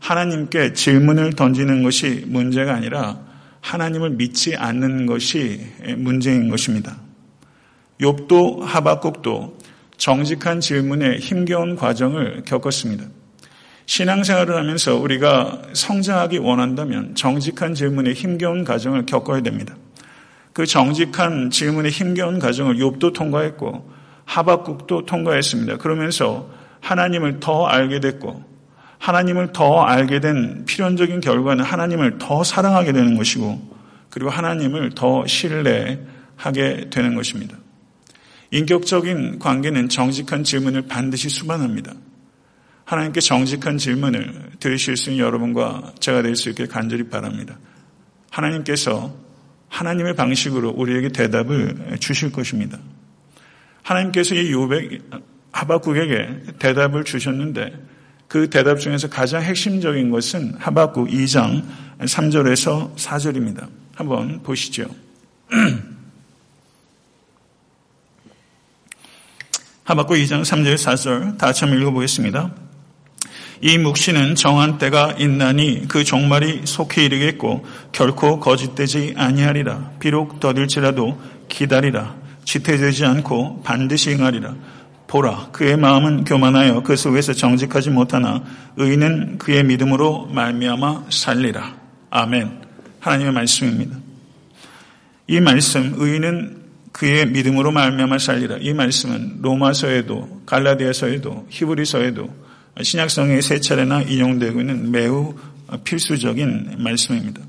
하나님께 0.01 0.75
질문을 0.75 1.33
던지는 1.33 1.83
것이 1.83 2.25
문제가 2.27 2.75
아니라 2.75 3.21
하나님을 3.61 4.11
믿지 4.11 4.55
않는 4.57 5.07
것이 5.07 5.61
문제인 5.97 6.49
것입니다. 6.49 6.97
욥도 8.01 8.61
하박국도 8.61 9.59
정직한 9.97 10.61
질문에 10.61 11.17
힘겨운 11.17 11.77
과정을 11.77 12.43
겪었습니다. 12.47 13.05
신앙생활을 13.87 14.55
하면서 14.55 14.95
우리가 14.97 15.63
성장하기 15.73 16.39
원한다면 16.39 17.15
정직한 17.15 17.75
질문에 17.75 18.13
힘겨운 18.13 18.65
과정을 18.65 19.07
겪어야 19.07 19.41
됩니다. 19.41 19.75
그 20.53 20.67
정직한 20.67 21.51
질문에 21.51 21.89
힘겨운 21.89 22.39
과정을 22.39 22.77
욥도 22.77 23.15
통과했고 23.15 23.91
하박국도 24.25 25.07
통과했습니다. 25.07 25.79
그러면서 25.79 26.51
하나님을 26.81 27.41
더 27.41 27.67
알게 27.67 28.01
됐고 28.01 28.45
하나님을 28.99 29.53
더 29.53 29.83
알게 29.83 30.21
된 30.21 30.65
필연적인 30.67 31.21
결과는 31.21 31.65
하나님을 31.65 32.19
더 32.19 32.45
사랑하게 32.45 32.93
되는 32.93 33.17
것이고 33.17 33.79
그리고 34.11 34.31
하나님을 34.31 34.91
더 34.91 35.27
신뢰하게 35.27 36.91
되는 36.91 37.15
것입니다. 37.15 37.57
인격적인 38.51 39.39
관계는 39.39 39.89
정직한 39.89 40.45
질문을 40.45 40.83
반드시 40.83 41.29
수반합니다. 41.29 41.93
하나님께 42.85 43.21
정직한 43.21 43.77
질문을 43.77 44.53
들으실 44.61 44.97
수 44.97 45.11
있는 45.11 45.25
여러분과 45.25 45.93
제가 46.01 46.23
될 46.23 46.35
수 46.35 46.49
있게 46.49 46.67
간절히 46.67 47.09
바랍니다. 47.09 47.59
하나님께서 48.31 49.15
하나님의 49.69 50.17
방식으로 50.17 50.71
우리에게 50.71 51.11
대답을 51.11 51.99
주실 52.01 52.33
것입니다. 52.33 52.79
하나님께서 53.83 54.35
이 54.35 54.51
요백 54.53 55.03
하박국에게 55.53 56.55
대답을 56.59 57.05
주셨는데 57.05 57.73
그 58.29 58.49
대답 58.51 58.79
중에서 58.79 59.09
가장 59.09 59.43
핵심적인 59.43 60.11
것은 60.11 60.55
하박국 60.59 61.09
2장 61.09 61.65
3절에서 61.99 62.95
4절입니다. 62.97 63.69
한번 63.95 64.43
보시죠. 64.43 64.87
하박국 69.89 70.19
2장 70.19 70.43
3절 70.43 70.75
4절 70.75 71.39
다 71.39 71.47
같이 71.47 71.65
한번 71.65 71.81
읽어보겠습니다. 71.81 72.51
이 73.63 73.79
묵시는 73.79 74.35
정한 74.35 74.77
때가 74.77 75.15
있나니 75.19 75.89
그 75.89 76.05
종말이 76.05 76.61
속히 76.65 77.07
이르겠고 77.07 77.65
결코 77.91 78.39
거짓되지 78.39 79.15
아니하리라. 79.17 79.93
비록 79.99 80.41
더딜지라도 80.41 81.19
기다리라. 81.49 82.17
지태되지 82.45 83.07
않고 83.07 83.63
반드시 83.63 84.13
응하리라. 84.13 84.57
보라 85.07 85.49
그의 85.53 85.79
마음은 85.79 86.25
교만하여 86.25 86.83
그 86.83 86.95
속에서 86.95 87.33
정직하지 87.33 87.89
못하나 87.89 88.45
의는 88.77 89.39
그의 89.39 89.65
믿음으로 89.65 90.27
말미암아 90.27 91.05
살리라. 91.09 91.77
아멘. 92.11 92.61
하나님의 93.01 93.33
말씀입니다. 93.33 93.97
이 95.29 95.41
말씀 95.41 95.95
의는 95.97 96.58
그의 96.99 97.27
믿음으로 97.27 97.71
말미암아 97.71 98.19
살리라. 98.19 98.57
이 98.61 98.75
말씀은 98.75 99.39
로마서에도 99.41 100.43
갈라디아서에도 100.47 101.47
히브리서에도 101.49 102.29
신약성에 102.83 103.41
세 103.41 103.61
차례나 103.61 104.03
인용되고 104.03 104.59
있는 104.59 104.91
매우 104.91 105.37
필수적인 105.85 106.75
말씀입니다. 106.79 107.41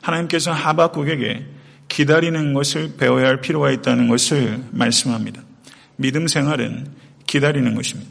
하나님께서 0.00 0.52
하박국에게 0.52 1.44
기다리는 1.88 2.54
것을 2.54 2.94
배워야 2.96 3.26
할 3.26 3.42
필요가 3.42 3.70
있다는 3.70 4.08
것을 4.08 4.64
말씀합니다. 4.70 5.42
믿음 5.96 6.26
생활은 6.26 6.86
기다리는 7.26 7.74
것입니다. 7.74 8.10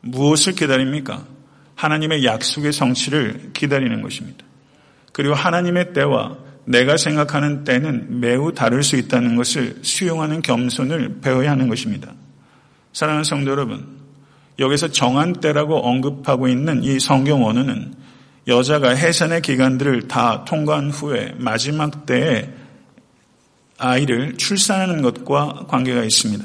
무엇을 0.00 0.54
기다립니까? 0.54 1.26
하나님의 1.74 2.24
약속의 2.24 2.72
성취를 2.72 3.50
기다리는 3.52 4.00
것입니다. 4.00 4.46
그리고 5.12 5.34
하나님의 5.34 5.92
때와 5.92 6.38
내가 6.70 6.96
생각하는 6.96 7.64
때는 7.64 8.20
매우 8.20 8.52
다를 8.52 8.84
수 8.84 8.96
있다는 8.96 9.34
것을 9.34 9.80
수용하는 9.82 10.40
겸손을 10.40 11.20
배워야 11.20 11.50
하는 11.50 11.68
것입니다. 11.68 12.12
사랑하는 12.92 13.24
성도 13.24 13.50
여러분, 13.50 13.86
여기서 14.60 14.88
정한 14.88 15.32
때라고 15.32 15.78
언급하고 15.78 16.46
있는 16.46 16.84
이 16.84 17.00
성경 17.00 17.44
원어는 17.44 17.94
여자가 18.46 18.90
해산의 18.90 19.42
기간들을 19.42 20.06
다 20.06 20.44
통과한 20.44 20.90
후에 20.90 21.34
마지막 21.38 22.06
때에 22.06 22.48
아이를 23.78 24.36
출산하는 24.36 25.02
것과 25.02 25.66
관계가 25.66 26.04
있습니다. 26.04 26.44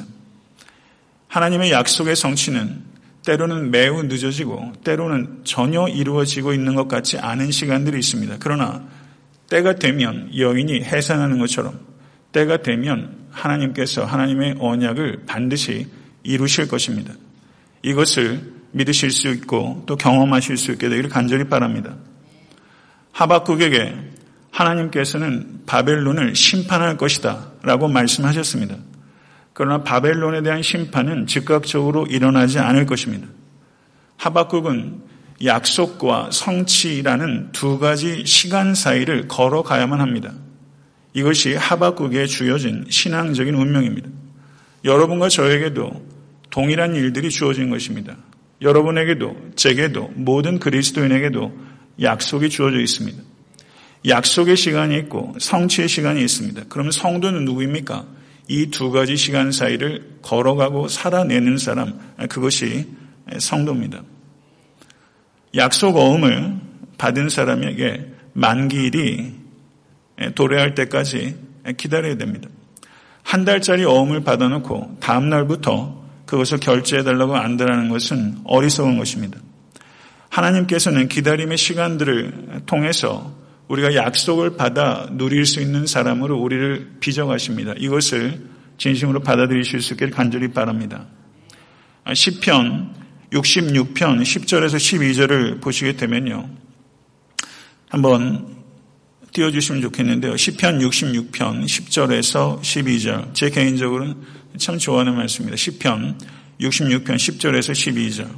하나님의 1.27 1.71
약속의 1.71 2.15
성취는 2.15 2.83
때로는 3.25 3.69
매우 3.69 4.01
늦어지고 4.03 4.73
때로는 4.83 5.41
전혀 5.43 5.87
이루어지고 5.87 6.53
있는 6.53 6.73
것 6.73 6.87
같지 6.87 7.19
않은 7.19 7.51
시간들이 7.51 7.99
있습니다. 7.99 8.37
그러나 8.39 8.83
때가 9.49 9.75
되면 9.75 10.29
여인이 10.35 10.81
해산하는 10.81 11.39
것처럼 11.39 11.79
때가 12.31 12.57
되면 12.57 13.25
하나님께서 13.31 14.05
하나님의 14.05 14.55
언약을 14.59 15.23
반드시 15.25 15.87
이루실 16.23 16.67
것입니다. 16.67 17.13
이것을 17.83 18.53
믿으실 18.71 19.11
수 19.11 19.29
있고 19.29 19.83
또 19.85 19.95
경험하실 19.95 20.57
수 20.57 20.71
있게 20.71 20.89
되기를 20.89 21.09
간절히 21.09 21.45
바랍니다. 21.45 21.95
하박국에게 23.11 23.95
하나님께서는 24.51 25.61
바벨론을 25.65 26.35
심판할 26.35 26.97
것이다 26.97 27.51
라고 27.61 27.87
말씀하셨습니다. 27.87 28.75
그러나 29.53 29.83
바벨론에 29.83 30.41
대한 30.41 30.61
심판은 30.61 31.27
즉각적으로 31.27 32.05
일어나지 32.07 32.59
않을 32.59 32.85
것입니다. 32.85 33.27
하박국은 34.17 35.01
약속과 35.43 36.29
성취라는 36.31 37.51
두 37.51 37.77
가지 37.79 38.25
시간 38.25 38.73
사이를 38.73 39.27
걸어가야만 39.27 39.99
합니다. 39.99 40.33
이것이 41.13 41.55
하박국에 41.55 42.25
주어진 42.25 42.85
신앙적인 42.89 43.53
운명입니다. 43.53 44.09
여러분과 44.83 45.29
저에게도 45.29 46.05
동일한 46.49 46.95
일들이 46.95 47.29
주어진 47.29 47.69
것입니다. 47.69 48.15
여러분에게도 48.61 49.35
제게도 49.55 50.11
모든 50.15 50.59
그리스도인에게도 50.59 51.51
약속이 52.01 52.49
주어져 52.49 52.79
있습니다. 52.79 53.21
약속의 54.07 54.55
시간이 54.55 54.97
있고 54.99 55.35
성취의 55.39 55.87
시간이 55.87 56.21
있습니다. 56.21 56.63
그러면 56.69 56.91
성도는 56.91 57.43
누구입니까? 57.45 58.05
이 58.47 58.67
두 58.69 58.91
가지 58.91 59.17
시간 59.17 59.51
사이를 59.51 60.17
걸어가고 60.21 60.87
살아내는 60.87 61.57
사람, 61.57 61.99
그것이 62.29 62.85
성도입니다. 63.39 64.03
약속 65.55 65.97
어음을 65.97 66.59
받은 66.97 67.29
사람에게 67.29 68.11
만기일이 68.33 69.33
도래할 70.35 70.75
때까지 70.75 71.35
기다려야 71.77 72.17
됩니다. 72.17 72.49
한 73.23 73.43
달짜리 73.43 73.83
어음을 73.85 74.23
받아놓고 74.23 74.97
다음 74.99 75.29
날부터 75.29 76.03
그것을 76.25 76.59
결제해달라고 76.59 77.35
안다라는 77.35 77.89
것은 77.89 78.37
어리석은 78.45 78.97
것입니다. 78.97 79.39
하나님께서는 80.29 81.07
기다림의 81.07 81.57
시간들을 81.57 82.61
통해서 82.65 83.33
우리가 83.67 83.95
약속을 83.95 84.57
받아 84.57 85.07
누릴 85.11 85.45
수 85.45 85.61
있는 85.61 85.87
사람으로 85.87 86.37
우리를 86.37 86.97
빚어가십니다. 86.99 87.73
이것을 87.77 88.41
진심으로 88.77 89.21
받아들이실 89.21 89.81
수 89.81 89.93
있기를 89.93 90.11
간절히 90.11 90.49
바랍니다. 90.49 91.05
10편 92.05 92.89
66편 93.31 94.21
10절에서 94.21 94.75
12절을 94.75 95.61
보시게 95.61 95.93
되면요. 95.93 96.49
한번 97.89 98.55
띄워주시면 99.33 99.81
좋겠는데요. 99.81 100.33
10편 100.33 100.81
66편 100.81 101.65
10절에서 101.65 102.61
12절. 102.61 103.33
제 103.33 103.49
개인적으로는 103.49 104.15
참 104.57 104.77
좋아하는 104.77 105.15
말씀입니다. 105.15 105.57
10편 105.57 106.17
66편 106.61 107.15
10절에서 107.15 107.73
12절. 107.73 108.29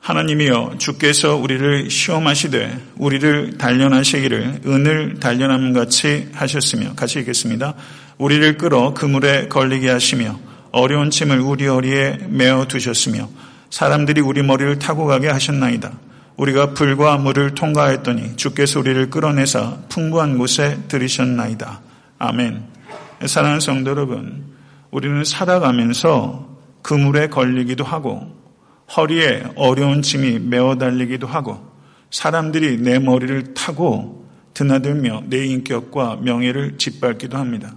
하나님이여 0.00 0.76
주께서 0.78 1.36
우리를 1.36 1.90
시험하시되 1.90 2.94
우리를 2.96 3.58
단련하시기를 3.58 4.62
은을 4.66 5.20
단련함 5.20 5.74
같이 5.74 6.28
하셨으며 6.32 6.94
같이 6.94 7.20
읽겠습니다. 7.20 7.74
우리를 8.16 8.56
끌어 8.56 8.94
그물에 8.94 9.48
걸리게 9.48 9.90
하시며 9.90 10.40
어려운 10.72 11.10
짐을 11.10 11.40
우리 11.40 11.66
허리에 11.66 12.18
메어 12.28 12.66
두셨으며 12.66 13.28
사람들이 13.70 14.20
우리 14.20 14.42
머리를 14.42 14.78
타고 14.78 15.06
가게 15.06 15.28
하셨나이다. 15.28 15.92
우리가 16.36 16.72
불과 16.74 17.18
물을 17.18 17.54
통과했더니 17.54 18.36
주께서 18.36 18.80
우리를 18.80 19.10
끌어내사 19.10 19.78
풍부한 19.88 20.38
곳에 20.38 20.78
들이셨나이다. 20.88 21.80
아멘. 22.18 22.64
사랑하는 23.26 23.60
성도 23.60 23.90
여러분, 23.90 24.44
우리는 24.90 25.22
살아가면서 25.24 26.48
그물에 26.82 27.28
걸리기도 27.28 27.84
하고 27.84 28.26
허리에 28.96 29.44
어려운 29.54 30.02
짐이 30.02 30.40
메어 30.40 30.76
달리기도 30.76 31.26
하고 31.26 31.70
사람들이 32.10 32.78
내 32.78 32.98
머리를 32.98 33.54
타고 33.54 34.26
드나들며 34.54 35.24
내 35.26 35.46
인격과 35.46 36.16
명예를 36.22 36.78
짓밟기도 36.78 37.36
합니다. 37.36 37.74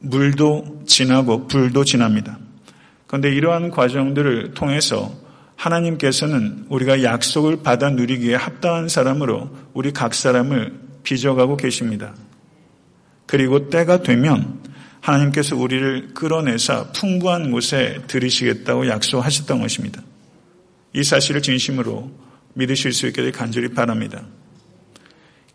물도 0.00 0.84
지나고 0.86 1.46
불도 1.46 1.84
지납니다. 1.84 2.38
그런데 3.06 3.32
이러한 3.32 3.70
과정들을 3.70 4.54
통해서 4.54 5.12
하나님께서는 5.56 6.66
우리가 6.68 7.02
약속을 7.02 7.62
받아 7.62 7.90
누리기에 7.90 8.34
합당한 8.34 8.88
사람으로 8.88 9.50
우리 9.72 9.92
각 9.92 10.14
사람을 10.14 10.74
빚어가고 11.02 11.56
계십니다. 11.56 12.14
그리고 13.26 13.70
때가 13.70 14.02
되면 14.02 14.60
하나님께서 15.00 15.56
우리를 15.56 16.14
끌어내사 16.14 16.92
풍부한 16.92 17.50
곳에 17.52 18.02
들이시겠다고 18.06 18.88
약속하셨던 18.88 19.60
것입니다. 19.60 20.02
이 20.92 21.04
사실을 21.04 21.42
진심으로 21.42 22.10
믿으실 22.54 22.92
수 22.92 23.06
있게 23.06 23.30
간절히 23.30 23.68
바랍니다. 23.68 24.22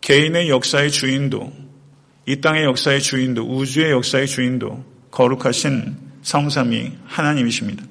개인의 0.00 0.48
역사의 0.48 0.90
주인도, 0.90 1.52
이 2.26 2.40
땅의 2.40 2.64
역사의 2.64 3.00
주인도, 3.00 3.42
우주의 3.42 3.90
역사의 3.90 4.26
주인도 4.26 4.84
거룩하신 5.10 5.96
성삼이 6.22 6.92
하나님이십니다. 7.06 7.84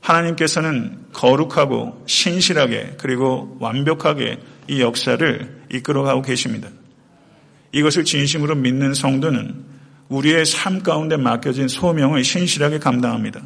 하나님께서는 0.00 0.98
거룩하고 1.12 2.04
신실하게 2.06 2.94
그리고 2.98 3.56
완벽하게 3.60 4.38
이 4.68 4.80
역사를 4.80 5.62
이끌어가고 5.72 6.22
계십니다. 6.22 6.68
이것을 7.72 8.04
진심으로 8.04 8.54
믿는 8.54 8.94
성도는 8.94 9.54
우리의 10.08 10.44
삶 10.44 10.82
가운데 10.82 11.16
맡겨진 11.16 11.68
소명을 11.68 12.22
신실하게 12.22 12.78
감당합니다. 12.78 13.40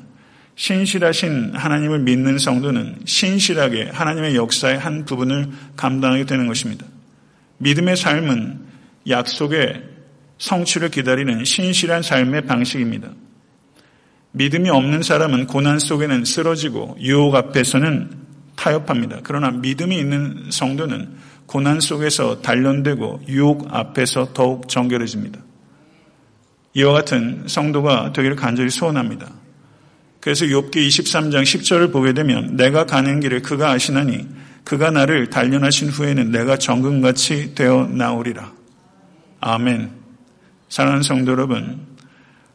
신실하신 0.56 1.52
하나님을 1.54 2.00
믿는 2.00 2.38
성도는 2.38 2.96
신실하게 3.04 3.90
하나님의 3.92 4.34
역사의 4.34 4.78
한 4.78 5.04
부분을 5.04 5.48
감당하게 5.76 6.24
되는 6.26 6.48
것입니다. 6.48 6.84
믿음의 7.58 7.96
삶은 7.96 8.67
약속의 9.08 9.82
성취를 10.38 10.90
기다리는 10.90 11.44
신실한 11.44 12.02
삶의 12.02 12.42
방식입니다. 12.42 13.10
믿음이 14.32 14.70
없는 14.70 15.02
사람은 15.02 15.46
고난 15.46 15.78
속에는 15.78 16.24
쓰러지고 16.24 16.96
유혹 17.00 17.34
앞에서는 17.34 18.10
타협합니다. 18.56 19.20
그러나 19.22 19.50
믿음이 19.50 19.96
있는 19.96 20.50
성도는 20.50 21.08
고난 21.46 21.80
속에서 21.80 22.42
단련되고 22.42 23.22
유혹 23.28 23.74
앞에서 23.74 24.32
더욱 24.34 24.68
정결해집니다. 24.68 25.40
이와 26.74 26.92
같은 26.92 27.44
성도가 27.46 28.12
되기를 28.12 28.36
간절히 28.36 28.70
소원합니다. 28.70 29.30
그래서 30.20 30.44
욥기 30.44 30.74
23장 30.74 31.42
10절을 31.42 31.92
보게 31.92 32.12
되면 32.12 32.56
내가 32.56 32.84
가는 32.84 33.20
길을 33.20 33.42
그가 33.42 33.70
아시나니 33.70 34.26
그가 34.64 34.90
나를 34.90 35.30
단련하신 35.30 35.88
후에는 35.88 36.30
내가 36.30 36.58
정금같이 36.58 37.54
되어 37.54 37.86
나오리라. 37.86 38.57
아멘. 39.40 39.90
사랑하는 40.68 41.02
성도 41.02 41.32
여러분, 41.32 41.86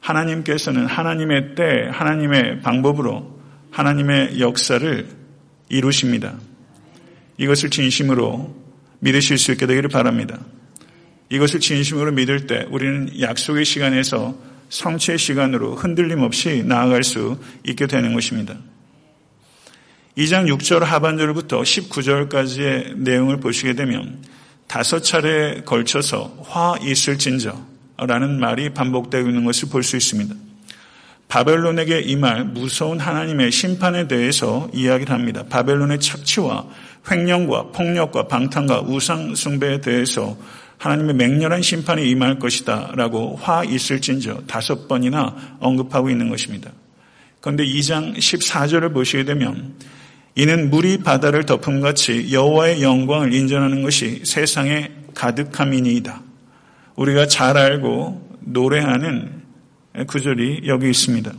하나님께서는 0.01 0.85
하나님의 0.85 1.55
때, 1.55 1.87
하나님의 1.91 2.61
방법으로 2.61 3.39
하나님의 3.71 4.39
역사를 4.39 5.07
이루십니다. 5.69 6.35
이것을 7.37 7.69
진심으로 7.69 8.55
믿으실 8.99 9.37
수 9.37 9.51
있게 9.53 9.65
되기를 9.65 9.89
바랍니다. 9.89 10.39
이것을 11.29 11.59
진심으로 11.59 12.11
믿을 12.11 12.47
때 12.47 12.67
우리는 12.69 13.19
약속의 13.19 13.65
시간에서 13.65 14.37
성취의 14.69 15.17
시간으로 15.17 15.75
흔들림 15.75 16.21
없이 16.21 16.63
나아갈 16.65 17.03
수 17.03 17.39
있게 17.65 17.87
되는 17.87 18.13
것입니다. 18.13 18.55
2장 20.17 20.47
6절 20.47 20.79
하반절부터 20.79 21.61
19절까지의 21.61 22.97
내용을 22.97 23.39
보시게 23.39 23.73
되면 23.73 24.21
다섯 24.73 25.01
차례에 25.01 25.61
걸쳐서 25.65 26.35
화 26.41 26.75
있을진저 26.81 27.55
라는 28.07 28.39
말이 28.39 28.71
반복되고 28.71 29.29
있는 29.29 29.45
것을 29.45 29.69
볼 29.69 29.83
수 29.83 29.95
있습니다. 29.97 30.33
바벨론에게 31.27 31.99
임할 31.99 32.45
무서운 32.45 32.99
하나님의 32.99 33.51
심판에 33.51 34.07
대해서 34.07 34.67
이야기를 34.73 35.13
합니다. 35.13 35.43
바벨론의 35.47 35.99
착취와 35.99 36.65
횡령과 37.11 37.67
폭력과 37.67 38.27
방탕과 38.27 38.81
우상 38.87 39.35
숭배에 39.35 39.79
대해서 39.79 40.35
하나님의 40.79 41.17
맹렬한 41.17 41.61
심판이 41.61 42.09
임할 42.09 42.39
것이다 42.39 42.93
라고 42.95 43.35
화 43.35 43.63
있을진저 43.63 44.45
다섯 44.47 44.87
번이나 44.87 45.35
언급하고 45.59 46.09
있는 46.09 46.29
것입니다. 46.29 46.71
그런데 47.41 47.63
2장 47.63 48.17
14절을 48.17 48.91
보시게 48.91 49.23
되면 49.23 49.75
이는 50.35 50.69
물이 50.69 50.99
바다를 50.99 51.45
덮음 51.45 51.81
같이 51.81 52.31
여호와의 52.31 52.81
영광을 52.81 53.33
인정하는 53.33 53.83
것이 53.83 54.21
세상에 54.25 54.91
가득함이니이다. 55.13 56.21
우리가 56.95 57.27
잘 57.27 57.57
알고 57.57 58.37
노래하는 58.41 59.43
구절이 60.07 60.63
여기 60.65 60.89
있습니다. 60.89 61.31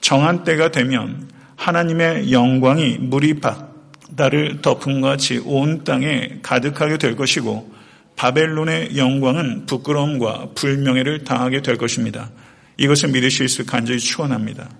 정한 0.00 0.44
때가 0.44 0.70
되면 0.70 1.28
하나님의 1.56 2.32
영광이 2.32 2.98
물이 3.00 3.40
바다를 3.40 4.62
덮은 4.62 5.02
같이 5.02 5.38
온 5.44 5.84
땅에 5.84 6.38
가득하게 6.42 6.96
될 6.96 7.14
것이고 7.14 7.76
바벨론의 8.16 8.96
영광은 8.96 9.66
부끄러움과 9.66 10.48
불명예를 10.54 11.24
당하게 11.24 11.62
될 11.62 11.76
것입니다. 11.76 12.30
이것을 12.78 13.10
믿으실 13.10 13.48
수 13.48 13.66
간절히 13.66 14.00
축원합니다. 14.00 14.70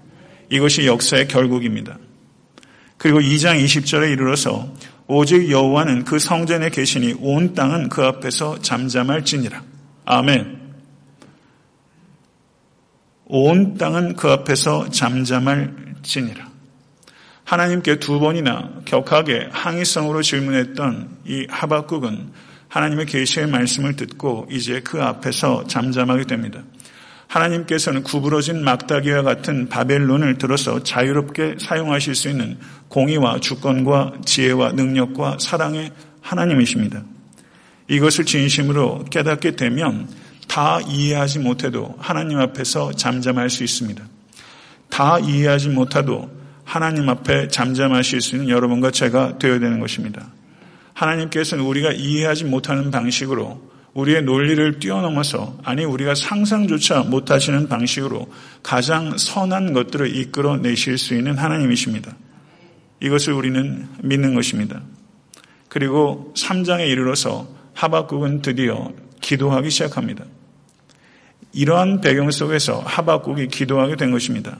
이것이 0.50 0.86
역사의 0.86 1.28
결국입니다. 1.28 1.98
그리고 2.98 3.20
2장 3.20 3.62
20절에 3.64 4.12
이르러서 4.12 4.68
오직 5.06 5.50
여호와는 5.50 6.04
그 6.04 6.18
성전에 6.18 6.68
계시니 6.68 7.14
온 7.20 7.54
땅은 7.54 7.88
그 7.88 8.04
앞에서 8.04 8.61
잠잠할지니라. 8.61 9.62
아멘. 10.04 10.58
온 13.26 13.78
땅은 13.78 14.16
그 14.16 14.28
앞에서 14.28 14.90
잠잠할지니라. 14.90 16.48
하나님께 17.44 17.98
두 17.98 18.20
번이나 18.20 18.70
격하게 18.84 19.48
항의성으로 19.52 20.20
질문했던 20.20 21.18
이 21.26 21.46
하박국은 21.48 22.32
하나님의 22.68 23.06
계시의 23.06 23.46
말씀을 23.46 23.96
듣고 23.96 24.46
이제 24.50 24.80
그 24.80 25.02
앞에서 25.02 25.66
잠잠하게 25.66 26.24
됩니다. 26.24 26.62
하나님께서는 27.28 28.02
구부러진 28.02 28.64
막다기와 28.64 29.22
같은 29.22 29.68
바벨론을 29.68 30.38
들어서 30.38 30.82
자유롭게 30.82 31.56
사용하실 31.60 32.14
수 32.14 32.28
있는 32.28 32.58
공의와 32.88 33.38
주권과 33.40 34.14
지혜와 34.24 34.72
능력과 34.72 35.36
사랑의 35.38 35.92
하나님이십니다. 36.22 37.02
이것을 37.88 38.24
진심으로 38.24 39.04
깨닫게 39.10 39.56
되면 39.56 40.08
다 40.46 40.80
이해하지 40.80 41.40
못해도 41.40 41.96
하나님 41.98 42.38
앞에서 42.38 42.92
잠잠할 42.92 43.50
수 43.50 43.62
있습니다. 43.62 44.02
다 44.88 45.18
이해하지 45.18 45.68
못해도 45.68 46.30
하나님 46.64 47.08
앞에 47.08 47.48
잠잠하실 47.48 48.20
수 48.20 48.36
있는 48.36 48.48
여러분과 48.48 48.90
제가 48.90 49.38
되어야 49.38 49.58
되는 49.58 49.80
것입니다. 49.80 50.26
하나님께서는 50.94 51.64
우리가 51.64 51.92
이해하지 51.92 52.44
못하는 52.44 52.90
방식으로 52.90 53.68
우리의 53.98 54.22
논리를 54.22 54.78
뛰어넘어서 54.78 55.58
아니 55.64 55.84
우리가 55.84 56.14
상상조차 56.14 57.00
못하시는 57.02 57.68
방식으로 57.68 58.30
가장 58.62 59.18
선한 59.18 59.72
것들을 59.72 60.14
이끌어 60.14 60.56
내실 60.56 60.98
수 60.98 61.16
있는 61.16 61.37
하나님이십니다. 61.37 62.16
이것을 63.00 63.32
우리는 63.32 63.88
믿는 64.04 64.37
것입니다. 64.37 64.82
그리고 65.68 66.32
3장에 66.37 66.88
이르러서 66.88 67.48
하박국은 67.74 68.42
드디어 68.42 68.92
기도하기 69.20 69.68
시작합니다. 69.68 70.24
이러한 71.52 72.00
배경 72.00 72.30
속에서 72.30 72.78
하박국이 72.78 73.48
기도하게 73.48 73.96
된 73.96 74.12
것입니다. 74.12 74.58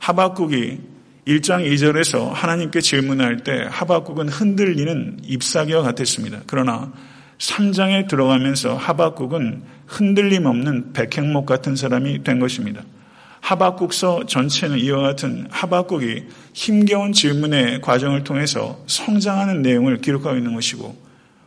하박국이 0.00 0.80
1장 1.28 1.64
2절에서 1.64 2.32
하나님께 2.32 2.80
질문할 2.80 3.44
때 3.44 3.66
하박국은 3.70 4.28
흔들리는 4.28 5.20
잎사귀와 5.22 5.82
같았습니다. 5.82 6.40
그러나 6.48 6.92
3장에 7.40 8.06
들어가면서 8.06 8.76
하박국은 8.76 9.62
흔들림 9.86 10.46
없는 10.46 10.92
백행목 10.92 11.46
같은 11.46 11.74
사람이 11.74 12.22
된 12.22 12.38
것입니다. 12.38 12.82
하박국서 13.40 14.26
전체는 14.26 14.78
이와 14.78 15.00
같은 15.00 15.46
하박국이 15.50 16.24
힘겨운 16.52 17.12
질문의 17.12 17.80
과정을 17.80 18.22
통해서 18.22 18.82
성장하는 18.86 19.62
내용을 19.62 20.02
기록하고 20.02 20.36
있는 20.36 20.54
것이고 20.54 20.94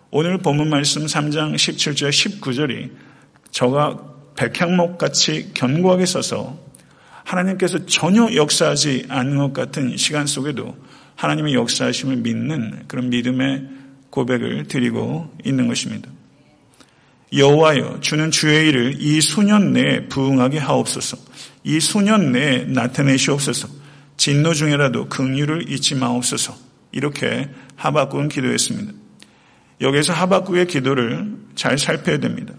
오늘 0.10 0.40
본문 0.40 0.70
말씀 0.70 1.06
3장 1.06 1.54
17절 1.54 2.10
19절이 2.10 2.90
저가 3.52 4.00
백향목 4.36 4.98
같이 4.98 5.52
견고하게 5.54 6.08
써서 6.08 6.58
하나님께서 7.24 7.86
전혀 7.86 8.34
역사하지 8.34 9.06
않는 9.10 9.38
것 9.38 9.54
같은 9.54 9.96
시간 9.96 10.26
속에도 10.26 10.76
하나님의 11.16 11.54
역사하심을 11.54 12.18
믿는 12.18 12.84
그런 12.88 13.10
믿음의 13.10 13.83
고백을 14.14 14.68
드리고 14.68 15.36
있는 15.44 15.68
것입니다. 15.68 16.08
여호와여 17.36 18.00
주는 18.02 18.30
주의 18.30 18.70
일을 18.70 18.98
이 19.00 19.20
수년 19.22 19.74
내에 19.74 20.08
부응하게 20.08 20.60
하옵소서. 20.60 21.18
이 21.64 21.80
수년 21.80 22.32
내에 22.32 22.66
나타내시옵소서. 22.66 23.68
진노 24.18 24.54
중에라도 24.54 25.10
긍휼을 25.10 25.72
잊지 25.72 25.96
마옵소서. 25.96 26.56
이렇게 26.92 27.50
하박국은 27.76 28.30
기도했습니다. 28.30 28.94
여기서 29.82 30.14
하박국의 30.14 30.68
기도를 30.68 31.36
잘 31.56 31.80
살펴야 31.80 32.20
됩니다. 32.20 32.54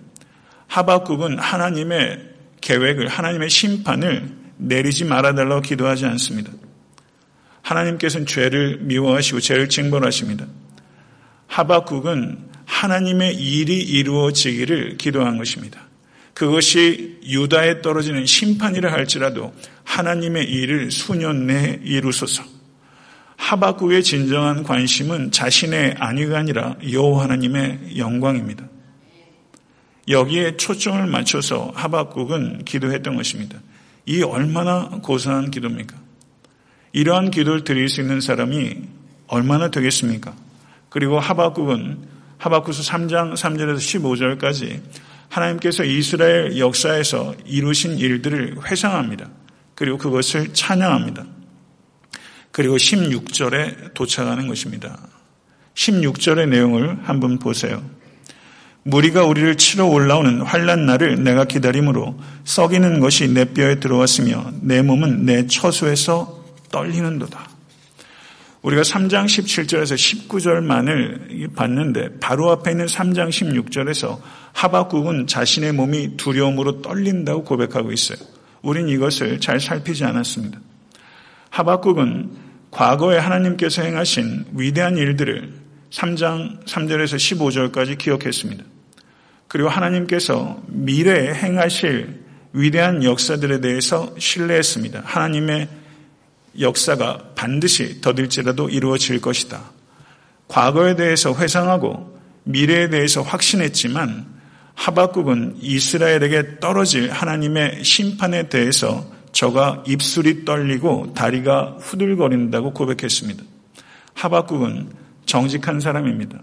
하박국은 0.67 1.39
하나님의 1.39 2.31
계획을, 2.63 3.07
하나님의 3.07 3.49
심판을 3.49 4.29
내리지 4.57 5.05
말아달라고 5.05 5.61
기도하지 5.61 6.07
않습니다. 6.07 6.51
하나님께서는 7.63 8.27
죄를 8.27 8.79
미워하시고 8.79 9.39
죄를 9.39 9.69
징벌하십니다. 9.69 10.47
하박국은 11.47 12.39
하나님의 12.67 13.35
일이 13.35 13.79
이루어지기를 13.81 14.97
기도한 14.97 15.39
것입니다. 15.39 15.81
그것이 16.33 17.21
유다에 17.25 17.81
떨어지는 17.81 18.27
심판이라 18.27 18.93
할지라도 18.93 19.55
하나님의 19.85 20.51
일을 20.51 20.91
수년 20.91 21.47
내에 21.47 21.81
이루소서. 21.85 22.43
하박국의 23.37 24.03
진정한 24.03 24.63
관심은 24.63 25.31
자신의 25.31 25.97
안위가 25.99 26.39
아니라 26.39 26.77
여호와 26.91 27.25
하나님의 27.25 27.99
영광입니다. 27.99 28.69
여기에 30.09 30.57
초점을 30.57 31.07
맞춰서 31.07 31.73
하박국은 31.75 32.65
기도했던 32.65 33.17
것입니다. 33.17 33.59
이 34.07 34.23
얼마나 34.23 34.89
고상한 35.03 35.51
기도입니까? 35.51 35.97
이러한 36.93 37.31
기도를 37.31 37.65
드릴 37.65 37.89
수 37.89 38.01
있는 38.01 38.21
사람이 38.21 38.77
얼마나 39.29 39.71
되겠습니까? 39.71 40.35
그리고 40.95 41.19
하박국은 41.19 41.99
하박국서 42.39 42.85
3장 42.85 43.35
3절에서 43.35 44.39
15절까지 44.39 44.81
하나님께서 45.29 45.83
이스라엘 45.83 46.57
역사에서 46.57 47.35
이루신 47.45 47.99
일들을 47.99 48.59
회상합니다. 48.65 49.29
그리고 49.75 49.99
그것을 49.99 50.55
찬양합니다. 50.55 51.25
그리고 52.53 52.77
16절에 52.77 53.95
도착하는 53.95 54.47
것입니다. 54.47 54.97
16절의 55.75 56.49
내용을 56.49 57.01
한번 57.03 57.41
보세요. 57.41 57.83
무리가 58.85 59.25
우리를 59.25 59.57
치러 59.57 59.87
올라오는 59.87 60.43
환란 60.43 60.87
날을 60.87 61.25
내가 61.25 61.45
기다림으로 61.45 62.21
썩이는 62.45 63.01
것이 63.01 63.27
내 63.27 63.47
뼈에 63.47 63.81
들어왔으며 63.81 64.53
내 64.61 64.81
몸은 64.81 65.25
내 65.25 65.49
처수에서 65.49 66.45
떨리는도다. 66.71 67.54
우리가 68.65 68.81
3장 68.81 69.27
17절에서 69.27 70.29
19절만을 70.29 71.55
봤는데 71.55 72.19
바로 72.19 72.51
앞에 72.51 72.71
있는 72.71 72.87
3장 72.87 73.29
16절에서 73.29 74.19
하박국은 74.55 75.27
자신의 75.27 75.73
몸이 75.73 76.17
두려움으로 76.17 76.81
떨린다고 76.81 77.45
고백하고 77.45 77.93
있어요. 77.93 78.17
우린 78.63 78.89
이것을 78.89 79.39
잘 79.41 79.61
살피지 79.61 80.05
않았습니다. 80.05 80.59
하박국은 81.51 82.31
과거에 82.71 83.19
하나님께서 83.19 83.83
행하신 83.83 84.47
위대한 84.55 84.97
일들을 84.97 85.53
3장 85.91 86.65
3절에서 86.65 87.71
15절까지 87.71 87.99
기억했습니다. 87.99 88.65
그리고 89.47 89.69
하나님께서 89.69 90.63
미래에 90.69 91.35
행하실 91.35 92.25
위대한 92.55 93.05
역사들에 93.05 93.61
대해서 93.61 94.15
신뢰했습니다. 94.19 95.03
하나님의 95.05 95.69
역사가 96.59 97.33
반드시 97.35 98.01
더딜지라도 98.01 98.69
이루어질 98.69 99.21
것이다. 99.21 99.73
과거에 100.49 100.97
대해서 100.97 101.35
회상하고 101.35 102.19
미래에 102.45 102.91
대해서 102.91 103.23
확신했지만 103.23 104.35
하박국은 104.75 105.57
이스라엘에게 105.61 106.61
떨어질 106.61 107.11
하나님의 107.11 107.85
심판에 107.85 108.49
대해서 108.49 109.11
저가 109.33 109.83
입술이 109.87 110.45
떨리고 110.45 111.13
다리가 111.15 111.77
후들거린다고 111.81 112.73
고백했습니다. 112.73 113.43
하박국은 114.15 114.91
정직한 115.27 115.81
사람입니다. 115.81 116.41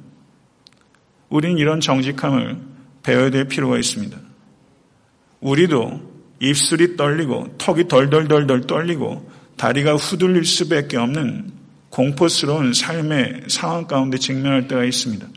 우린 1.30 1.58
이런 1.58 1.80
정직함을 1.80 2.58
배워야 3.04 3.30
될 3.30 3.46
필요가 3.48 3.78
있습니다. 3.78 4.18
우리도 5.40 6.12
입술이 6.40 6.98
떨리고 6.98 7.56
턱이 7.58 7.88
덜덜덜덜 7.88 8.68
떨리고 8.68 9.30
다리가 9.62 9.94
후들릴 9.94 10.44
수밖에 10.44 10.98
없는 10.98 11.52
공포스러운 11.92 12.74
삶의 12.74 13.44
상황 13.48 13.86
가운데 13.86 14.18
직면할 14.18 14.68
때가 14.68 14.84
있습니다. 14.84 15.28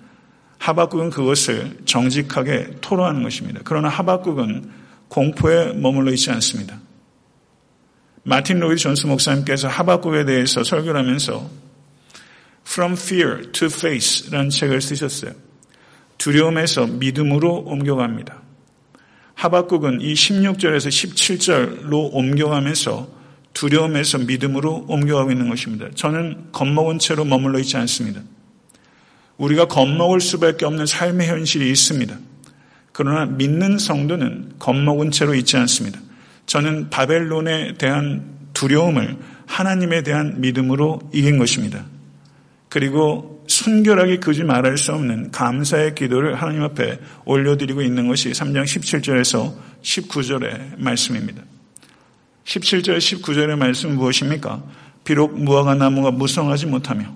하박국은 0.57 1.11
그것을 1.11 1.77
정직하게 1.85 2.77
토로하는 2.81 3.23
것입니다. 3.23 3.61
그러나 3.65 3.91
하박국은 3.91 4.71
공포에 5.09 5.75
머물러 5.75 6.11
있지 6.13 6.31
않습니다. 6.31 6.81
마틴 8.23 8.61
로이 8.61 8.77
존스 8.77 9.07
목사님께서 9.09 9.69
하박국에 9.69 10.25
대해서 10.25 10.65
설교를 10.65 10.99
하면서 10.99 11.51
From 12.67 12.95
Fear 12.95 13.53
to 13.53 13.67
Faith라는 13.67 14.49
책을 14.49 14.81
쓰셨어요. 14.81 15.33
두려움에서 16.17 16.87
믿음으로 16.87 17.57
옮겨갑니다. 17.67 18.41
하박국은 19.35 20.01
이 20.01 20.15
16절에서 20.15 20.89
17절로 20.89 22.09
옮겨가면서 22.15 23.24
두려움에서 23.55 24.19
믿음으로 24.19 24.85
옮겨가고 24.89 25.31
있는 25.31 25.49
것입니다. 25.49 25.89
저는 25.95 26.49
겁먹은 26.53 26.99
채로 26.99 27.25
머물러 27.25 27.59
있지 27.61 27.77
않습니다. 27.77 28.21
우리가 29.39 29.67
겁먹을 29.67 30.21
수밖에 30.21 30.67
없는 30.67 30.87
삶의 30.87 31.29
현실이 31.29 31.71
있습니다. 31.71 32.17
그러나 32.93 33.27
믿는 33.27 33.79
성도는 33.79 34.55
겁먹은 34.59 35.11
채로 35.11 35.35
있지 35.35 35.57
않습니다. 35.57 35.99
저는 36.47 36.91
바벨론에 36.91 37.75
대한 37.75 38.25
두려움을 38.53 39.17
하나님에 39.47 40.03
대한 40.03 40.41
믿음으로 40.41 41.01
이긴 41.13 41.39
것입니다. 41.39 41.85
그리고 42.69 43.45
순결하게 43.47 44.19
그지 44.19 44.43
말할 44.43 44.79
수 44.79 44.93
없는 44.93 45.31
감사의 45.31 45.95
기도를 45.95 46.35
하나님 46.35 46.63
앞에 46.63 46.99
올려드리고 47.25 47.83
있는 47.83 48.09
것이 48.09 48.31
3장 48.31 48.65
17절에서 48.65 49.55
19절의 49.83 50.79
말씀입니다. 50.79 51.43
17절, 52.45 52.99
19절의 52.99 53.57
말씀은 53.57 53.97
무엇입니까? 53.97 54.63
비록 55.03 55.39
무화과 55.39 55.75
나무가 55.75 56.11
무성하지 56.11 56.67
못하며 56.67 57.07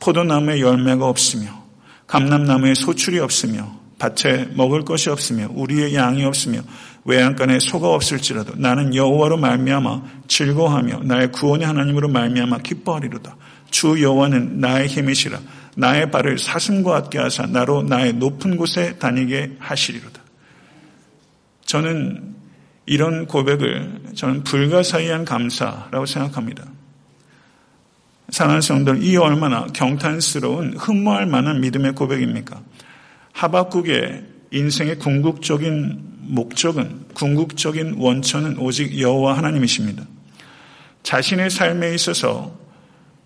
포도나무에 0.00 0.60
열매가 0.60 1.06
없으며 1.06 1.64
감람나무에 2.06 2.74
소출이 2.74 3.18
없으며 3.18 3.78
밭에 3.98 4.50
먹을 4.54 4.84
것이 4.84 5.10
없으며 5.10 5.48
우리의 5.50 5.94
양이 5.94 6.24
없으며 6.24 6.60
외양간에 7.04 7.58
소가 7.58 7.88
없을지라도 7.88 8.54
나는 8.56 8.94
여호와로 8.94 9.36
말미암아 9.38 10.02
즐거워하며 10.28 11.00
나의 11.04 11.32
구원의 11.32 11.66
하나님으로 11.66 12.08
말미암아 12.08 12.58
기뻐하리로다. 12.58 13.36
주 13.70 14.00
여호와는 14.00 14.60
나의 14.60 14.88
힘이시라. 14.88 15.40
나의 15.76 16.10
발을 16.10 16.38
사슴과 16.38 16.90
같게 16.92 17.18
하사 17.18 17.46
나로 17.46 17.82
나의 17.82 18.14
높은 18.14 18.56
곳에 18.56 18.98
다니게 18.98 19.56
하시리로다. 19.58 20.20
저는 21.64 22.34
이런 22.88 23.26
고백을 23.26 24.00
저는 24.14 24.44
불가사의한 24.44 25.26
감사라고 25.26 26.06
생각합니다. 26.06 26.64
사랑하는 28.30 28.62
성들, 28.62 29.02
이 29.02 29.16
얼마나 29.16 29.66
경탄스러운 29.66 30.74
흠모할 30.74 31.26
만한 31.26 31.60
믿음의 31.60 31.92
고백입니까? 31.92 32.62
하박국의 33.32 34.24
인생의 34.52 34.98
궁극적인 34.98 36.08
목적은 36.28 37.04
궁극적인 37.12 37.96
원천은 37.98 38.58
오직 38.58 38.98
여호와 38.98 39.36
하나님이십니다. 39.36 40.04
자신의 41.02 41.50
삶에 41.50 41.94
있어서 41.94 42.58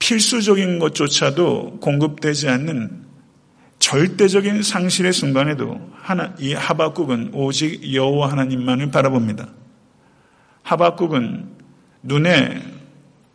필수적인 0.01 0.81
것조차도 0.81 1.79
공급되지 1.81 2.49
않는 2.49 3.02
절대적인 3.83 4.63
상실의 4.63 5.13
순간에도 5.13 5.91
하나, 5.93 6.33
이 6.39 6.55
하박국은 6.55 7.31
오직 7.35 7.93
여호와 7.93 8.31
하나님만을 8.31 8.93
바라봅니다. 8.93 9.49
하박국은 10.63 11.49
눈에 12.05 12.63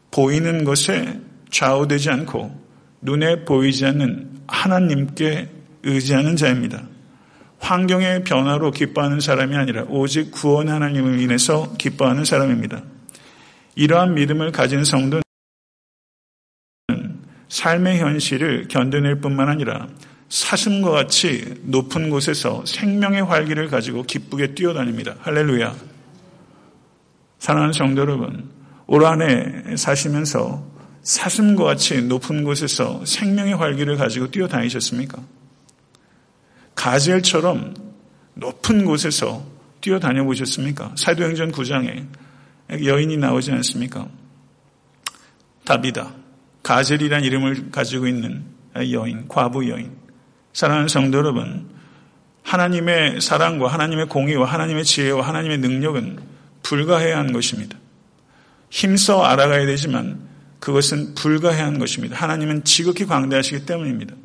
보이는 0.09 0.63
것에 0.63 1.19
좌우되지 1.49 2.11
않고 2.11 2.57
눈에 3.01 3.43
보이지 3.43 3.85
않는 3.87 4.39
하나님께 4.47 5.49
의지하는 5.83 6.37
자입니다. 6.37 6.87
환경의 7.59 8.23
변화로 8.23 8.71
기뻐하는 8.71 9.19
사람이 9.19 9.53
아니라 9.53 9.83
오직 9.89 10.31
구원 10.31 10.69
하나님을 10.69 11.19
인해서 11.19 11.73
기뻐하는 11.77 12.23
사람입니다. 12.23 12.83
이러한 13.75 14.13
믿음을 14.13 14.53
가진 14.53 14.85
성도는 14.85 15.23
삶의 17.49 17.99
현실을 17.99 18.69
견뎌낼 18.69 19.19
뿐만 19.19 19.49
아니라 19.49 19.89
사슴과 20.29 20.91
같이 20.91 21.55
높은 21.63 22.09
곳에서 22.09 22.65
생명의 22.65 23.23
활기를 23.23 23.69
가지고 23.69 24.03
기쁘게 24.03 24.55
뛰어다닙니다. 24.55 25.15
할렐루야. 25.19 25.75
사랑하는 27.39 27.73
성도 27.73 28.01
여러분, 28.01 28.49
올 28.87 29.05
한해 29.05 29.75
사시면서 29.77 30.65
사슴과 31.03 31.63
같이 31.63 32.01
높은 32.01 32.43
곳에서 32.43 33.05
생명의 33.05 33.53
활기를 33.53 33.95
가지고 33.95 34.29
뛰어다니셨습니까? 34.29 35.21
가젤처럼 36.75 37.73
높은 38.33 38.85
곳에서 38.85 39.45
뛰어다녀 39.79 40.23
보셨습니까? 40.25 40.93
사도행전 40.97 41.51
9장에 41.51 42.05
여인이 42.83 43.17
나오지 43.17 43.51
않습니까? 43.51 44.09
다비다. 45.63 46.13
가젤이란 46.63 47.23
이름을 47.23 47.71
가지고 47.71 48.07
있는 48.07 48.45
여인, 48.91 49.27
과부 49.27 49.69
여인. 49.69 50.06
사랑하는 50.57 50.87
성도 50.87 51.19
여러분, 51.19 51.69
하나님의 52.41 53.21
사랑과 53.21 53.67
하나님의 53.67 54.07
공의와 54.07 54.47
하나님의 54.47 54.85
지혜와 54.85 55.21
하나님의 55.27 55.59
능력은 55.59 56.17
불가해야 56.63 57.15
한 57.15 57.31
것입니다. 57.31 57.77
힘써 58.71 59.21
알아가야 59.21 59.67
되지만 59.67 60.19
그것은 60.59 61.13
불가해야 61.13 61.63
한 61.63 61.77
것입니다. 61.77 62.15
하나님은 62.15 62.63
지극히 62.63 63.05
광대하시기 63.05 63.67
때문입니다. 63.67 64.15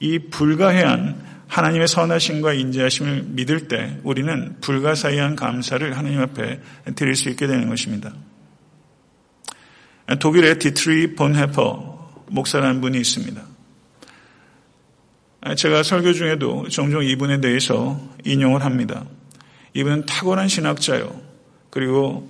이 0.00 0.18
불가해한 0.30 1.22
하나님의 1.48 1.86
선하심과 1.86 2.54
인자하심을 2.54 3.24
믿을 3.26 3.68
때 3.68 3.98
우리는 4.04 4.56
불가사의한 4.62 5.36
감사를 5.36 5.98
하나님 5.98 6.20
앞에 6.20 6.62
드릴 6.94 7.14
수 7.14 7.28
있게 7.28 7.46
되는 7.46 7.68
것입니다. 7.68 8.14
독일의 10.18 10.60
디트리히 10.60 11.14
본회퍼 11.14 12.24
목사라는 12.30 12.80
분이 12.80 12.98
있습니다. 12.98 13.57
제가 15.56 15.82
설교 15.82 16.12
중에도 16.12 16.68
종종 16.68 17.04
이분에 17.04 17.40
대해서 17.40 18.00
인용을 18.24 18.64
합니다. 18.64 19.04
이분은 19.74 20.06
탁월한 20.06 20.48
신학자요. 20.48 21.20
그리고 21.70 22.28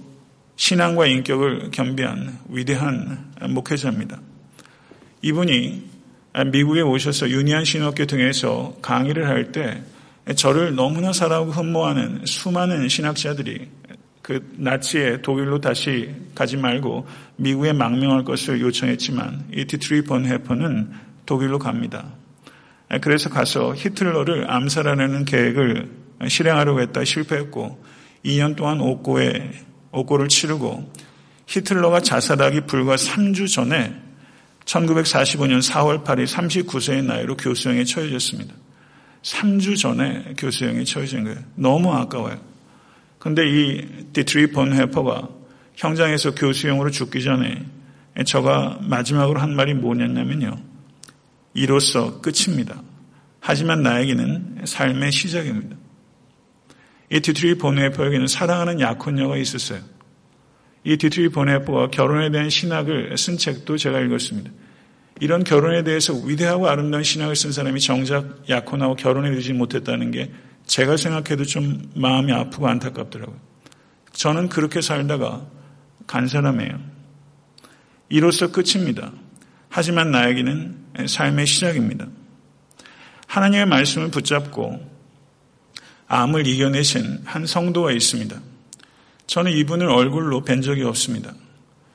신앙과 0.56 1.06
인격을 1.06 1.70
겸비한 1.70 2.38
위대한 2.48 3.32
목회자입니다. 3.48 4.20
이분이 5.22 5.88
미국에 6.52 6.80
오셔서 6.82 7.30
유니온 7.30 7.64
신학교 7.64 8.04
등에서 8.06 8.76
강의를 8.82 9.26
할 9.28 9.52
때 9.52 9.82
저를 10.36 10.74
너무나 10.74 11.12
사랑하고 11.12 11.52
흠모하는 11.52 12.26
수많은 12.26 12.88
신학자들이 12.88 13.68
그 14.20 14.46
나치의 14.56 15.22
독일로 15.22 15.60
다시 15.60 16.14
가지 16.34 16.56
말고 16.58 17.06
미국에 17.36 17.72
망명할 17.72 18.24
것을 18.24 18.60
요청했지만 18.60 19.46
이 19.54 19.64
디트리 19.64 20.04
본회퍼는 20.04 20.90
독일로 21.24 21.58
갑니다. 21.58 22.12
그래서 23.02 23.28
가서 23.28 23.74
히틀러를 23.74 24.50
암살하려는 24.50 25.24
계획을 25.24 25.90
실행하려고 26.28 26.80
했다 26.80 27.04
실패했고 27.04 27.84
2년 28.24 28.56
동안 28.56 28.80
옥고에 28.80 29.52
옥고를 29.92 30.28
치르고 30.28 30.92
히틀러가 31.46 32.00
자살하기 32.00 32.62
불과 32.62 32.96
3주 32.96 33.52
전에 33.52 33.94
1945년 34.64 35.62
4월 35.62 36.04
8일 36.04 36.26
39세의 36.26 37.04
나이로 37.04 37.36
교수형에 37.36 37.84
처해졌습니다. 37.84 38.54
3주 39.22 39.78
전에 39.78 40.34
교수형에 40.36 40.84
처해진 40.84 41.24
거예요. 41.24 41.38
너무 41.54 41.92
아까워요. 41.92 42.38
근데 43.18 43.42
이 43.46 43.86
디트리 44.12 44.52
본회퍼가 44.52 45.28
형장에서 45.74 46.34
교수형으로 46.34 46.90
죽기 46.90 47.22
전에 47.22 47.64
저가 48.26 48.78
마지막으로 48.82 49.40
한 49.40 49.54
말이 49.54 49.74
뭐냐면요. 49.74 50.67
이로써 51.58 52.20
끝입니다. 52.20 52.82
하지만 53.40 53.82
나에게는 53.82 54.62
삶의 54.64 55.10
시작입니다. 55.12 55.76
이 57.10 57.20
디트리 57.20 57.58
본회퍼에게는 57.58 58.26
사랑하는 58.26 58.80
약혼녀가 58.80 59.36
있었어요. 59.36 59.80
이 60.84 60.96
디트리 60.96 61.30
본회퍼가 61.30 61.90
결혼에 61.90 62.30
대한 62.30 62.48
신학을 62.48 63.16
쓴 63.18 63.36
책도 63.36 63.76
제가 63.76 64.00
읽었습니다. 64.00 64.50
이런 65.20 65.42
결혼에 65.42 65.82
대해서 65.82 66.14
위대하고 66.14 66.68
아름다운 66.68 67.02
신학을 67.02 67.34
쓴 67.34 67.50
사람이 67.50 67.80
정작 67.80 68.48
약혼하고 68.48 68.94
결혼에 68.94 69.28
이르지 69.30 69.52
못했다는 69.52 70.12
게 70.12 70.30
제가 70.66 70.96
생각해도 70.96 71.44
좀 71.44 71.90
마음이 71.94 72.32
아프고 72.32 72.68
안타깝더라고요. 72.68 73.36
저는 74.12 74.48
그렇게 74.48 74.80
살다가 74.80 75.46
간 76.06 76.28
사람이에요. 76.28 76.78
이로써 78.10 78.52
끝입니다. 78.52 79.12
하지만 79.68 80.10
나에게는 80.10 80.87
삶의 81.06 81.46
시작입니다. 81.46 82.06
하나님의 83.26 83.66
말씀을 83.66 84.10
붙잡고 84.10 84.86
암을 86.08 86.46
이겨내신 86.46 87.20
한 87.24 87.46
성도가 87.46 87.92
있습니다. 87.92 88.40
저는 89.26 89.52
이분을 89.52 89.88
얼굴로 89.88 90.42
뵌 90.42 90.62
적이 90.62 90.84
없습니다. 90.84 91.34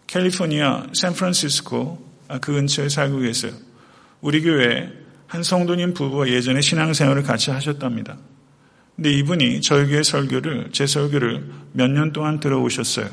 캘리포니아 0.07 0.87
샌프란시스코 0.93 2.13
그 2.41 2.53
근처에 2.53 2.89
살고 2.89 3.19
계세요. 3.19 3.51
우리 4.21 4.41
교회 4.41 4.91
한 5.27 5.41
성도님 5.41 5.95
부부가 5.95 6.27
예전에 6.29 6.61
신앙생활을 6.61 7.23
같이 7.23 7.49
하셨답니다. 7.49 8.17
근데 8.95 9.11
이분이 9.11 9.61
저희 9.61 9.87
교회 9.87 10.03
설교를 10.03 10.69
제 10.71 10.85
설교를 10.85 11.49
몇 11.71 11.89
년 11.89 12.13
동안 12.13 12.39
들어오셨어요. 12.39 13.09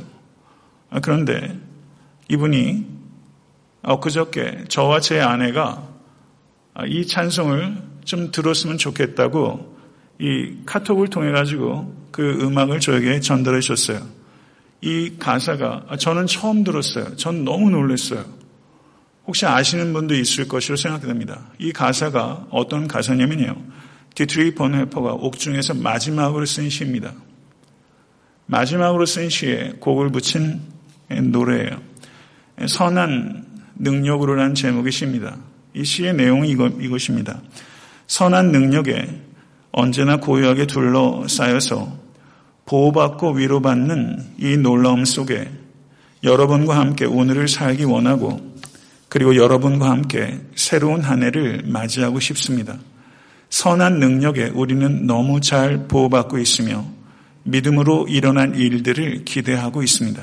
아, 0.90 1.00
그런데 1.00 1.58
이분이 2.28 2.99
엊그저께 3.82 4.64
저와 4.68 5.00
제 5.00 5.20
아내가 5.20 5.88
이 6.86 7.06
찬송을 7.06 7.76
좀 8.04 8.30
들었으면 8.30 8.78
좋겠다고 8.78 9.78
이 10.18 10.56
카톡을 10.66 11.08
통해 11.08 11.30
가지고 11.32 11.94
그 12.10 12.38
음악을 12.42 12.80
저에게 12.80 13.20
전달해 13.20 13.60
주셨어요. 13.60 14.06
이 14.82 15.16
가사가 15.18 15.96
저는 15.98 16.26
처음 16.26 16.64
들었어요. 16.64 17.16
전 17.16 17.44
너무 17.44 17.70
놀랐어요. 17.70 18.24
혹시 19.26 19.46
아시는 19.46 19.92
분도 19.92 20.14
있을 20.14 20.48
것으로 20.48 20.76
생각됩니다. 20.76 21.50
이 21.58 21.72
가사가 21.72 22.46
어떤 22.50 22.88
가사냐면요. 22.88 23.54
디트리 24.14 24.54
본회퍼가 24.54 25.14
옥중에서 25.14 25.74
마지막으로 25.74 26.46
쓴 26.46 26.68
시입니다. 26.68 27.12
마지막으로 28.46 29.06
쓴 29.06 29.28
시에 29.28 29.74
곡을 29.78 30.10
붙인 30.10 30.60
노래예요. 31.08 31.80
선한 32.66 33.49
능력으로라는 33.80 34.54
제목의 34.54 34.92
시입니다. 34.92 35.36
이 35.74 35.84
시의 35.84 36.14
내용이 36.14 36.50
이것입니다. 36.50 37.40
선한 38.06 38.52
능력에 38.52 39.22
언제나 39.72 40.16
고요하게 40.16 40.66
둘러싸여서 40.66 41.98
보호받고 42.66 43.32
위로받는 43.32 44.34
이 44.38 44.56
놀라움 44.56 45.04
속에 45.04 45.50
여러분과 46.22 46.78
함께 46.78 47.04
오늘을 47.04 47.48
살기 47.48 47.84
원하고 47.84 48.38
그리고 49.08 49.34
여러분과 49.34 49.90
함께 49.90 50.40
새로운 50.54 51.00
한 51.00 51.22
해를 51.22 51.62
맞이하고 51.64 52.20
싶습니다. 52.20 52.76
선한 53.48 53.98
능력에 53.98 54.50
우리는 54.54 55.06
너무 55.06 55.40
잘 55.40 55.88
보호받고 55.88 56.38
있으며 56.38 56.84
믿음으로 57.44 58.06
일어난 58.08 58.54
일들을 58.54 59.24
기대하고 59.24 59.82
있습니다. 59.82 60.22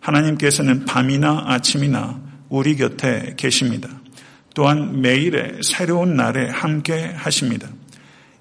하나님께서는 0.00 0.86
밤이나 0.86 1.44
아침이나 1.46 2.29
우리 2.50 2.76
곁에 2.76 3.34
계십니다. 3.36 3.88
또한 4.54 5.00
매일의 5.00 5.60
새로운 5.62 6.16
날에 6.16 6.50
함께 6.50 7.12
하십니다. 7.14 7.68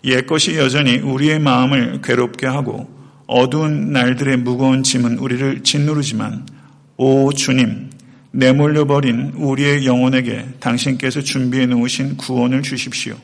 옛 0.04 0.26
것이 0.26 0.58
여전히 0.58 0.98
우리의 0.98 1.40
마음을 1.40 2.02
괴롭게 2.02 2.48
하고 2.48 2.90
어두운 3.28 3.94
날들의 3.94 4.38
무거운 4.38 4.82
짐은 4.82 5.20
우리를 5.20 5.64
짓누르지만 5.64 6.48
오 6.98 7.32
주님 7.32 7.92
내몰려 8.32 8.86
버린 8.86 9.32
우리의 9.36 9.86
영혼에게 9.86 10.46
당신께서 10.60 11.22
준비해 11.22 11.68
놓으신 11.68 12.18
구원을 12.18 12.64
주십시오. 12.64 13.16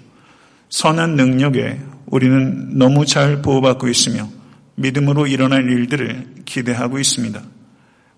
선한 0.69 1.15
능력에 1.15 1.79
우리는 2.05 2.77
너무 2.77 3.05
잘 3.05 3.41
보호받고 3.41 3.87
있으며 3.87 4.29
믿음으로 4.75 5.25
일어날 5.25 5.69
일들을 5.69 6.27
기대하고 6.45 6.99
있습니다. 6.99 7.41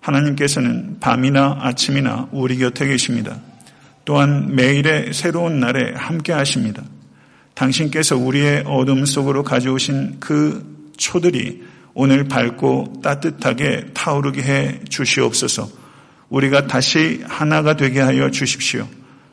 하나님께서는 0.07 0.97
밤이나 0.99 1.57
아침이나 1.61 2.29
우리 2.31 2.57
곁에 2.57 2.87
계십니다. 2.87 3.37
또한 4.05 4.55
매일의 4.55 5.13
새로운 5.13 5.59
날에 5.59 5.93
함께 5.93 6.31
하십니다. 6.31 6.81
당신께서 7.53 8.15
우리의 8.15 8.63
어둠 8.65 9.05
속으로 9.05 9.43
가져오신 9.43 10.17
그 10.19 10.91
초들이 10.95 11.63
오늘 11.93 12.25
밝고 12.25 13.01
따뜻하게 13.03 13.87
타오르게 13.93 14.41
해 14.43 14.79
주시옵소서. 14.87 15.69
우리가 16.29 16.67
다시 16.67 17.21
하나가 17.27 17.75
되게 17.75 17.99
하여 17.99 18.31
주십시오. 18.31 18.87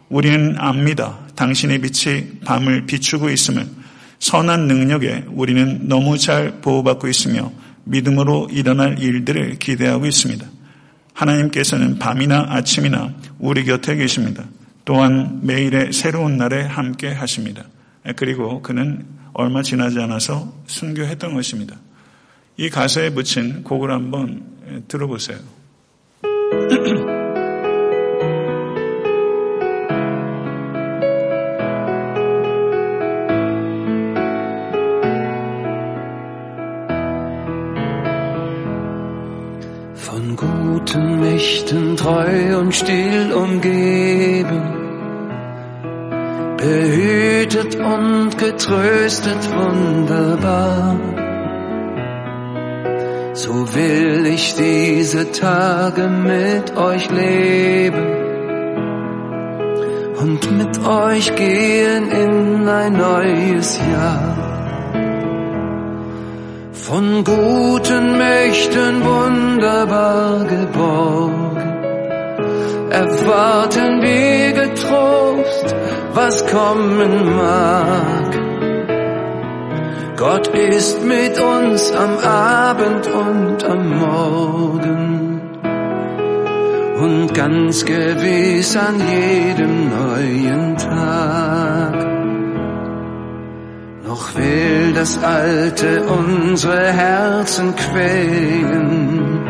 우리는 0.08 0.56
압니다. 0.58 1.18
당신의 1.36 1.80
빛이 1.80 2.40
밤을 2.44 2.86
비추고 2.86 3.30
있음을 3.30 3.66
선한 4.18 4.66
능력에 4.66 5.26
우리는 5.28 5.86
너무 5.86 6.18
잘 6.18 6.60
보호받고 6.62 7.08
있으며 7.08 7.52
믿음으로 7.84 8.48
일어날 8.50 8.98
일들을 8.98 9.58
기대하고 9.58 10.06
있습니다. 10.06 10.46
하나님께서는 11.14 11.98
밤이나 11.98 12.46
아침이나 12.50 13.14
우리 13.38 13.64
곁에 13.64 13.96
계십니다. 13.96 14.44
또한 14.84 15.40
매일의 15.42 15.92
새로운 15.92 16.36
날에 16.36 16.62
함께 16.62 17.10
하십니다. 17.10 17.64
그리고 18.16 18.60
그는 18.60 19.06
얼마 19.32 19.62
지나지 19.62 19.98
않아서 20.00 20.52
순교했던 20.66 21.34
것입니다. 21.34 21.76
이 22.56 22.68
가사에 22.68 23.10
붙인 23.10 23.64
곡을 23.64 23.90
한번 23.90 24.42
들어보세요. 24.88 25.38
Guten 40.36 41.20
Mächten 41.20 41.96
treu 41.96 42.58
und 42.58 42.74
still 42.74 43.32
umgeben 43.32 44.84
behütet 46.64 47.76
und 47.76 48.38
getröstet 48.38 49.42
wunderbar. 49.52 50.96
So 53.34 53.52
will 53.74 54.26
ich 54.26 54.54
diese 54.54 55.30
Tage 55.32 56.08
mit 56.08 56.76
euch 56.76 57.10
leben 57.10 58.06
und 60.20 60.58
mit 60.58 60.86
euch 60.86 61.34
gehen 61.36 62.10
in 62.10 62.68
ein 62.68 62.92
neues 62.92 63.78
Jahr. 63.78 64.43
Von 66.86 67.24
guten 67.24 68.18
Mächten 68.18 69.02
wunderbar 69.02 70.44
geborgen, 70.44 71.56
erwarten 72.90 74.02
wir 74.02 74.52
getrost, 74.52 75.74
was 76.12 76.46
kommen 76.46 77.36
mag. 77.36 78.38
Gott 80.18 80.48
ist 80.48 81.02
mit 81.02 81.40
uns 81.40 81.90
am 81.92 82.18
Abend 82.18 83.06
und 83.06 83.64
am 83.64 83.98
Morgen 83.98 85.40
und 87.02 87.32
ganz 87.32 87.82
gewiss 87.86 88.76
an 88.76 89.00
jedem 89.00 89.88
neuen 89.88 90.76
Tag. 90.76 91.73
Noch 94.14 94.32
will 94.36 94.92
das 94.92 95.18
Alte 95.20 96.04
unsere 96.04 96.92
Herzen 96.92 97.74
quälen, 97.74 99.42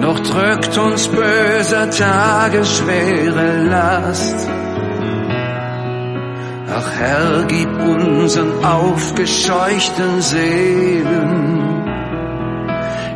noch 0.00 0.20
drückt 0.20 0.76
uns 0.76 1.08
böser 1.08 1.88
Tage 1.88 2.62
schwere 2.62 3.62
Last. 3.70 4.36
Ach 6.76 6.90
Herr, 7.00 7.44
gib 7.48 7.70
unseren 7.80 8.62
aufgescheuchten 8.62 10.20
Seelen 10.20 11.62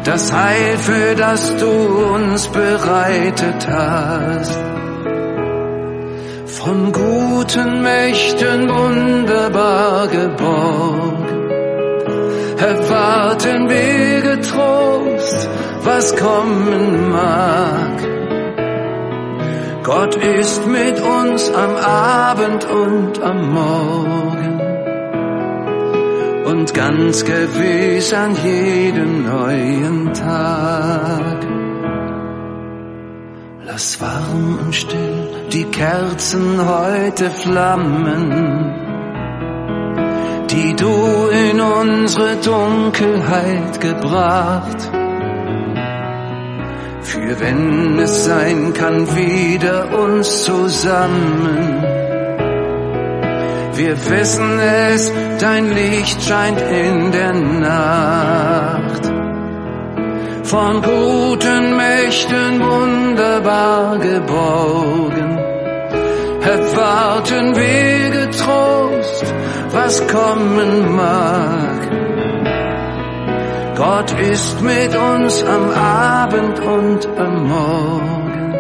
das 0.02 0.32
Heil, 0.32 0.78
für 0.78 1.14
das 1.14 1.54
du 1.56 1.68
uns 2.14 2.48
bereitet 2.48 3.68
hast. 3.68 4.75
Von 6.66 6.90
guten 6.90 7.82
Mächten 7.82 8.68
wunderbar 8.68 10.08
geborgen, 10.08 11.48
erwarten 12.58 13.68
wir 13.68 14.20
getrost, 14.34 15.48
was 15.84 16.16
kommen 16.16 17.12
mag. 17.12 18.02
Gott 19.84 20.16
ist 20.16 20.66
mit 20.66 21.00
uns 21.00 21.52
am 21.52 21.76
Abend 21.76 22.64
und 22.64 23.22
am 23.22 23.54
Morgen 23.54 24.60
und 26.46 26.74
ganz 26.74 27.24
gewiss 27.24 28.12
an 28.12 28.36
jedem 28.42 29.24
neuen 29.24 30.12
Tag. 30.14 31.65
Lass 33.66 34.00
warm 34.00 34.58
und 34.60 34.74
still 34.74 35.28
die 35.52 35.64
Kerzen 35.64 36.66
heute 36.66 37.30
flammen, 37.30 38.72
die 40.50 40.74
du 40.76 41.28
in 41.50 41.60
unsere 41.60 42.36
Dunkelheit 42.36 43.80
gebracht. 43.80 44.90
Für 47.02 47.40
wenn 47.40 47.98
es 47.98 48.24
sein 48.24 48.72
kann, 48.72 49.06
wieder 49.16 49.98
uns 49.98 50.44
zusammen 50.44 51.86
wir 53.76 53.94
wissen 54.10 54.58
es, 54.58 55.12
dein 55.38 55.70
Licht 55.70 56.22
scheint 56.22 56.60
in 56.62 57.12
der 57.12 57.34
Nacht. 57.34 59.05
Von 60.46 60.80
guten 60.80 61.76
Mächten 61.76 62.60
wunderbar 62.60 63.98
geborgen, 63.98 65.38
erwarten 66.40 67.56
wir 67.56 68.10
getrost, 68.10 69.34
was 69.72 70.06
kommen 70.06 70.94
mag. 70.94 71.88
Gott 73.76 74.12
ist 74.20 74.62
mit 74.62 74.96
uns 74.96 75.42
am 75.42 75.68
Abend 75.70 76.60
und 76.60 77.08
am 77.18 77.48
Morgen 77.48 78.54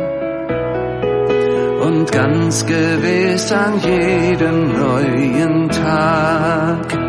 und 1.82 2.10
ganz 2.10 2.66
gewiss 2.66 3.52
an 3.52 3.78
jedem 3.78 4.72
neuen 4.72 5.68
Tag. 5.68 7.05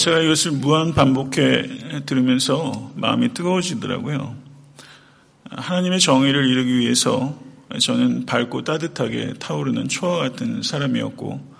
제가 0.00 0.20
이것을 0.20 0.52
무한 0.52 0.94
반복해 0.94 2.06
들으면서 2.06 2.90
마음이 2.94 3.34
뜨거워지더라고요. 3.34 4.34
하나님의 5.50 6.00
정의를 6.00 6.48
이루기 6.48 6.78
위해서 6.78 7.38
저는 7.78 8.24
밝고 8.24 8.64
따뜻하게 8.64 9.34
타오르는 9.38 9.88
초와 9.88 10.20
같은 10.20 10.62
사람이었고 10.62 11.54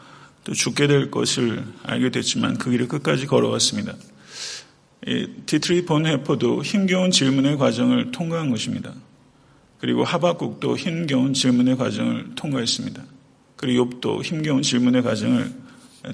또 0.45 0.55
죽게 0.55 0.86
될 0.86 1.11
것을 1.11 1.62
알게 1.82 2.09
됐지만 2.12 2.57
그 2.57 2.70
길을 2.70 2.88
끝까지 2.88 3.26
걸어왔습니다. 3.26 3.95
디트리 5.45 5.84
본회퍼도 5.85 6.62
힘겨운 6.62 7.11
질문의 7.11 7.59
과정을 7.59 8.11
통과한 8.11 8.49
것입니다. 8.49 8.95
그리고 9.80 10.03
하박국도 10.03 10.78
힘겨운 10.78 11.34
질문의 11.34 11.76
과정을 11.76 12.30
통과했습니다. 12.36 13.03
그리고 13.57 13.91
욥도 13.91 14.24
힘겨운 14.24 14.62
질문의 14.62 15.03
과정을 15.03 15.53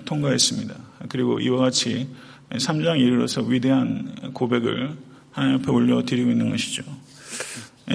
통과했습니다. 0.05 0.86
그리고 1.09 1.41
이와 1.41 1.59
같이 1.59 2.09
3장 2.51 3.01
이르러서 3.01 3.43
위대한 3.43 4.33
고백을 4.33 4.97
하나님 5.31 5.59
앞에 5.59 5.71
올려드리고 5.71 6.31
있는 6.31 6.51
것이죠. 6.51 6.83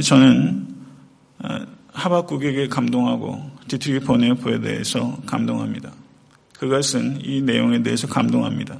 저는 0.04 0.68
하박국에게 1.94 2.68
감동하고 2.68 3.52
디트리 3.68 4.02
본회퍼에 4.02 4.62
대해서 4.62 5.18
감동합니다. 5.26 5.92
그것은 6.58 7.20
이 7.24 7.42
내용에 7.42 7.82
대해서 7.82 8.08
감동합니다. 8.08 8.78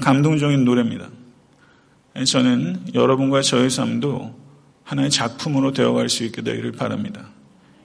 감동적인 0.00 0.64
노래입니다. 0.64 1.08
저는 2.26 2.94
여러분과 2.94 3.42
저의 3.42 3.70
삶도 3.70 4.34
하나의 4.84 5.10
작품으로 5.10 5.72
되어갈 5.72 6.08
수 6.08 6.24
있게 6.24 6.42
되기를 6.42 6.72
바랍니다. 6.72 7.28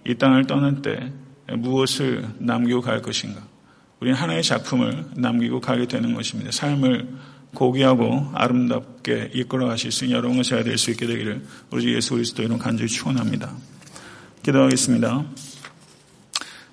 이 0.07 0.15
땅을 0.15 0.47
떠날 0.47 0.81
때 0.81 1.11
무엇을 1.53 2.27
남기고 2.39 2.81
갈 2.81 3.01
것인가? 3.01 3.41
우리는 4.01 4.17
하나의 4.17 4.41
작품을 4.41 5.05
남기고 5.15 5.61
가게 5.61 5.85
되는 5.85 6.15
것입니다. 6.15 6.49
삶을 6.51 7.07
고귀하고 7.53 8.31
아름답게 8.33 9.29
이끌어 9.33 9.67
가실 9.67 9.91
수 9.91 10.05
있는 10.05 10.17
여러분과 10.17 10.41
제가 10.41 10.63
될수 10.63 10.89
있게 10.89 11.05
되기를 11.05 11.45
우리 11.69 11.83
주 11.83 11.93
예수 11.93 12.15
그리스도 12.15 12.41
이름 12.41 12.57
간절히 12.57 12.89
축원합니다. 12.89 13.53
기도하겠습니다. 14.41 15.23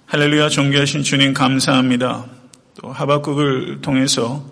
할렐루야 0.06 0.48
존귀하신 0.48 1.02
주님 1.02 1.34
감사합니다. 1.34 2.24
또 2.80 2.90
하박국을 2.90 3.82
통해서 3.82 4.50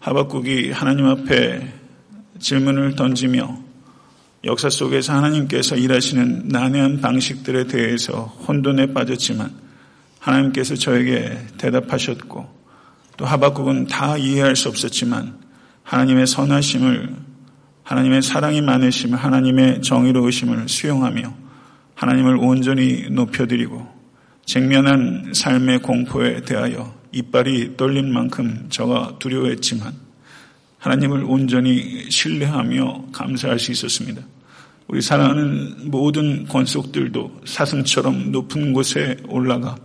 하박국이 0.00 0.72
하나님 0.72 1.06
앞에 1.06 1.72
질문을 2.40 2.96
던지며 2.96 3.56
역사 4.44 4.68
속에서 4.68 5.12
하나님께서 5.12 5.76
일하시는 5.76 6.48
난해한 6.48 7.00
방식들에 7.00 7.68
대해서 7.68 8.24
혼돈에 8.48 8.94
빠졌지만 8.94 9.65
하나님께서 10.26 10.74
저에게 10.74 11.38
대답하셨고 11.56 12.56
또 13.16 13.24
하박국은 13.24 13.86
다 13.86 14.16
이해할 14.16 14.56
수 14.56 14.68
없었지만 14.68 15.38
하나님의 15.84 16.26
선하심을 16.26 17.14
하나님의 17.84 18.22
사랑이 18.22 18.60
많으심을 18.60 19.16
하나님의 19.16 19.82
정의로우심을 19.82 20.68
수용하며 20.68 21.32
하나님을 21.94 22.36
온전히 22.36 23.06
높여드리고 23.08 23.86
쟁면한 24.44 25.32
삶의 25.32 25.80
공포에 25.80 26.42
대하여 26.42 26.92
이빨이 27.12 27.76
떨린 27.76 28.12
만큼 28.12 28.66
저가 28.68 29.16
두려워했지만 29.20 29.92
하나님을 30.78 31.24
온전히 31.24 32.10
신뢰하며 32.10 33.06
감사할 33.12 33.58
수 33.60 33.70
있었습니다. 33.70 34.22
우리 34.88 35.00
사랑하는 35.00 35.90
모든 35.90 36.46
권속들도 36.46 37.42
사슴처럼 37.44 38.32
높은 38.32 38.72
곳에 38.72 39.16
올라가 39.28 39.76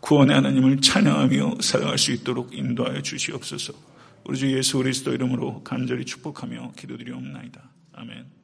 구원의 0.00 0.34
하나님을 0.34 0.80
찬양하며 0.80 1.56
살아갈 1.60 1.98
수 1.98 2.12
있도록 2.12 2.56
인도하여 2.56 3.02
주시옵소서. 3.02 3.72
우리 4.24 4.38
주 4.38 4.56
예수 4.56 4.78
그리스도 4.78 5.12
이름으로 5.12 5.62
간절히 5.62 6.04
축복하며 6.04 6.72
기도드리옵나이다. 6.76 7.60
아멘. 7.92 8.39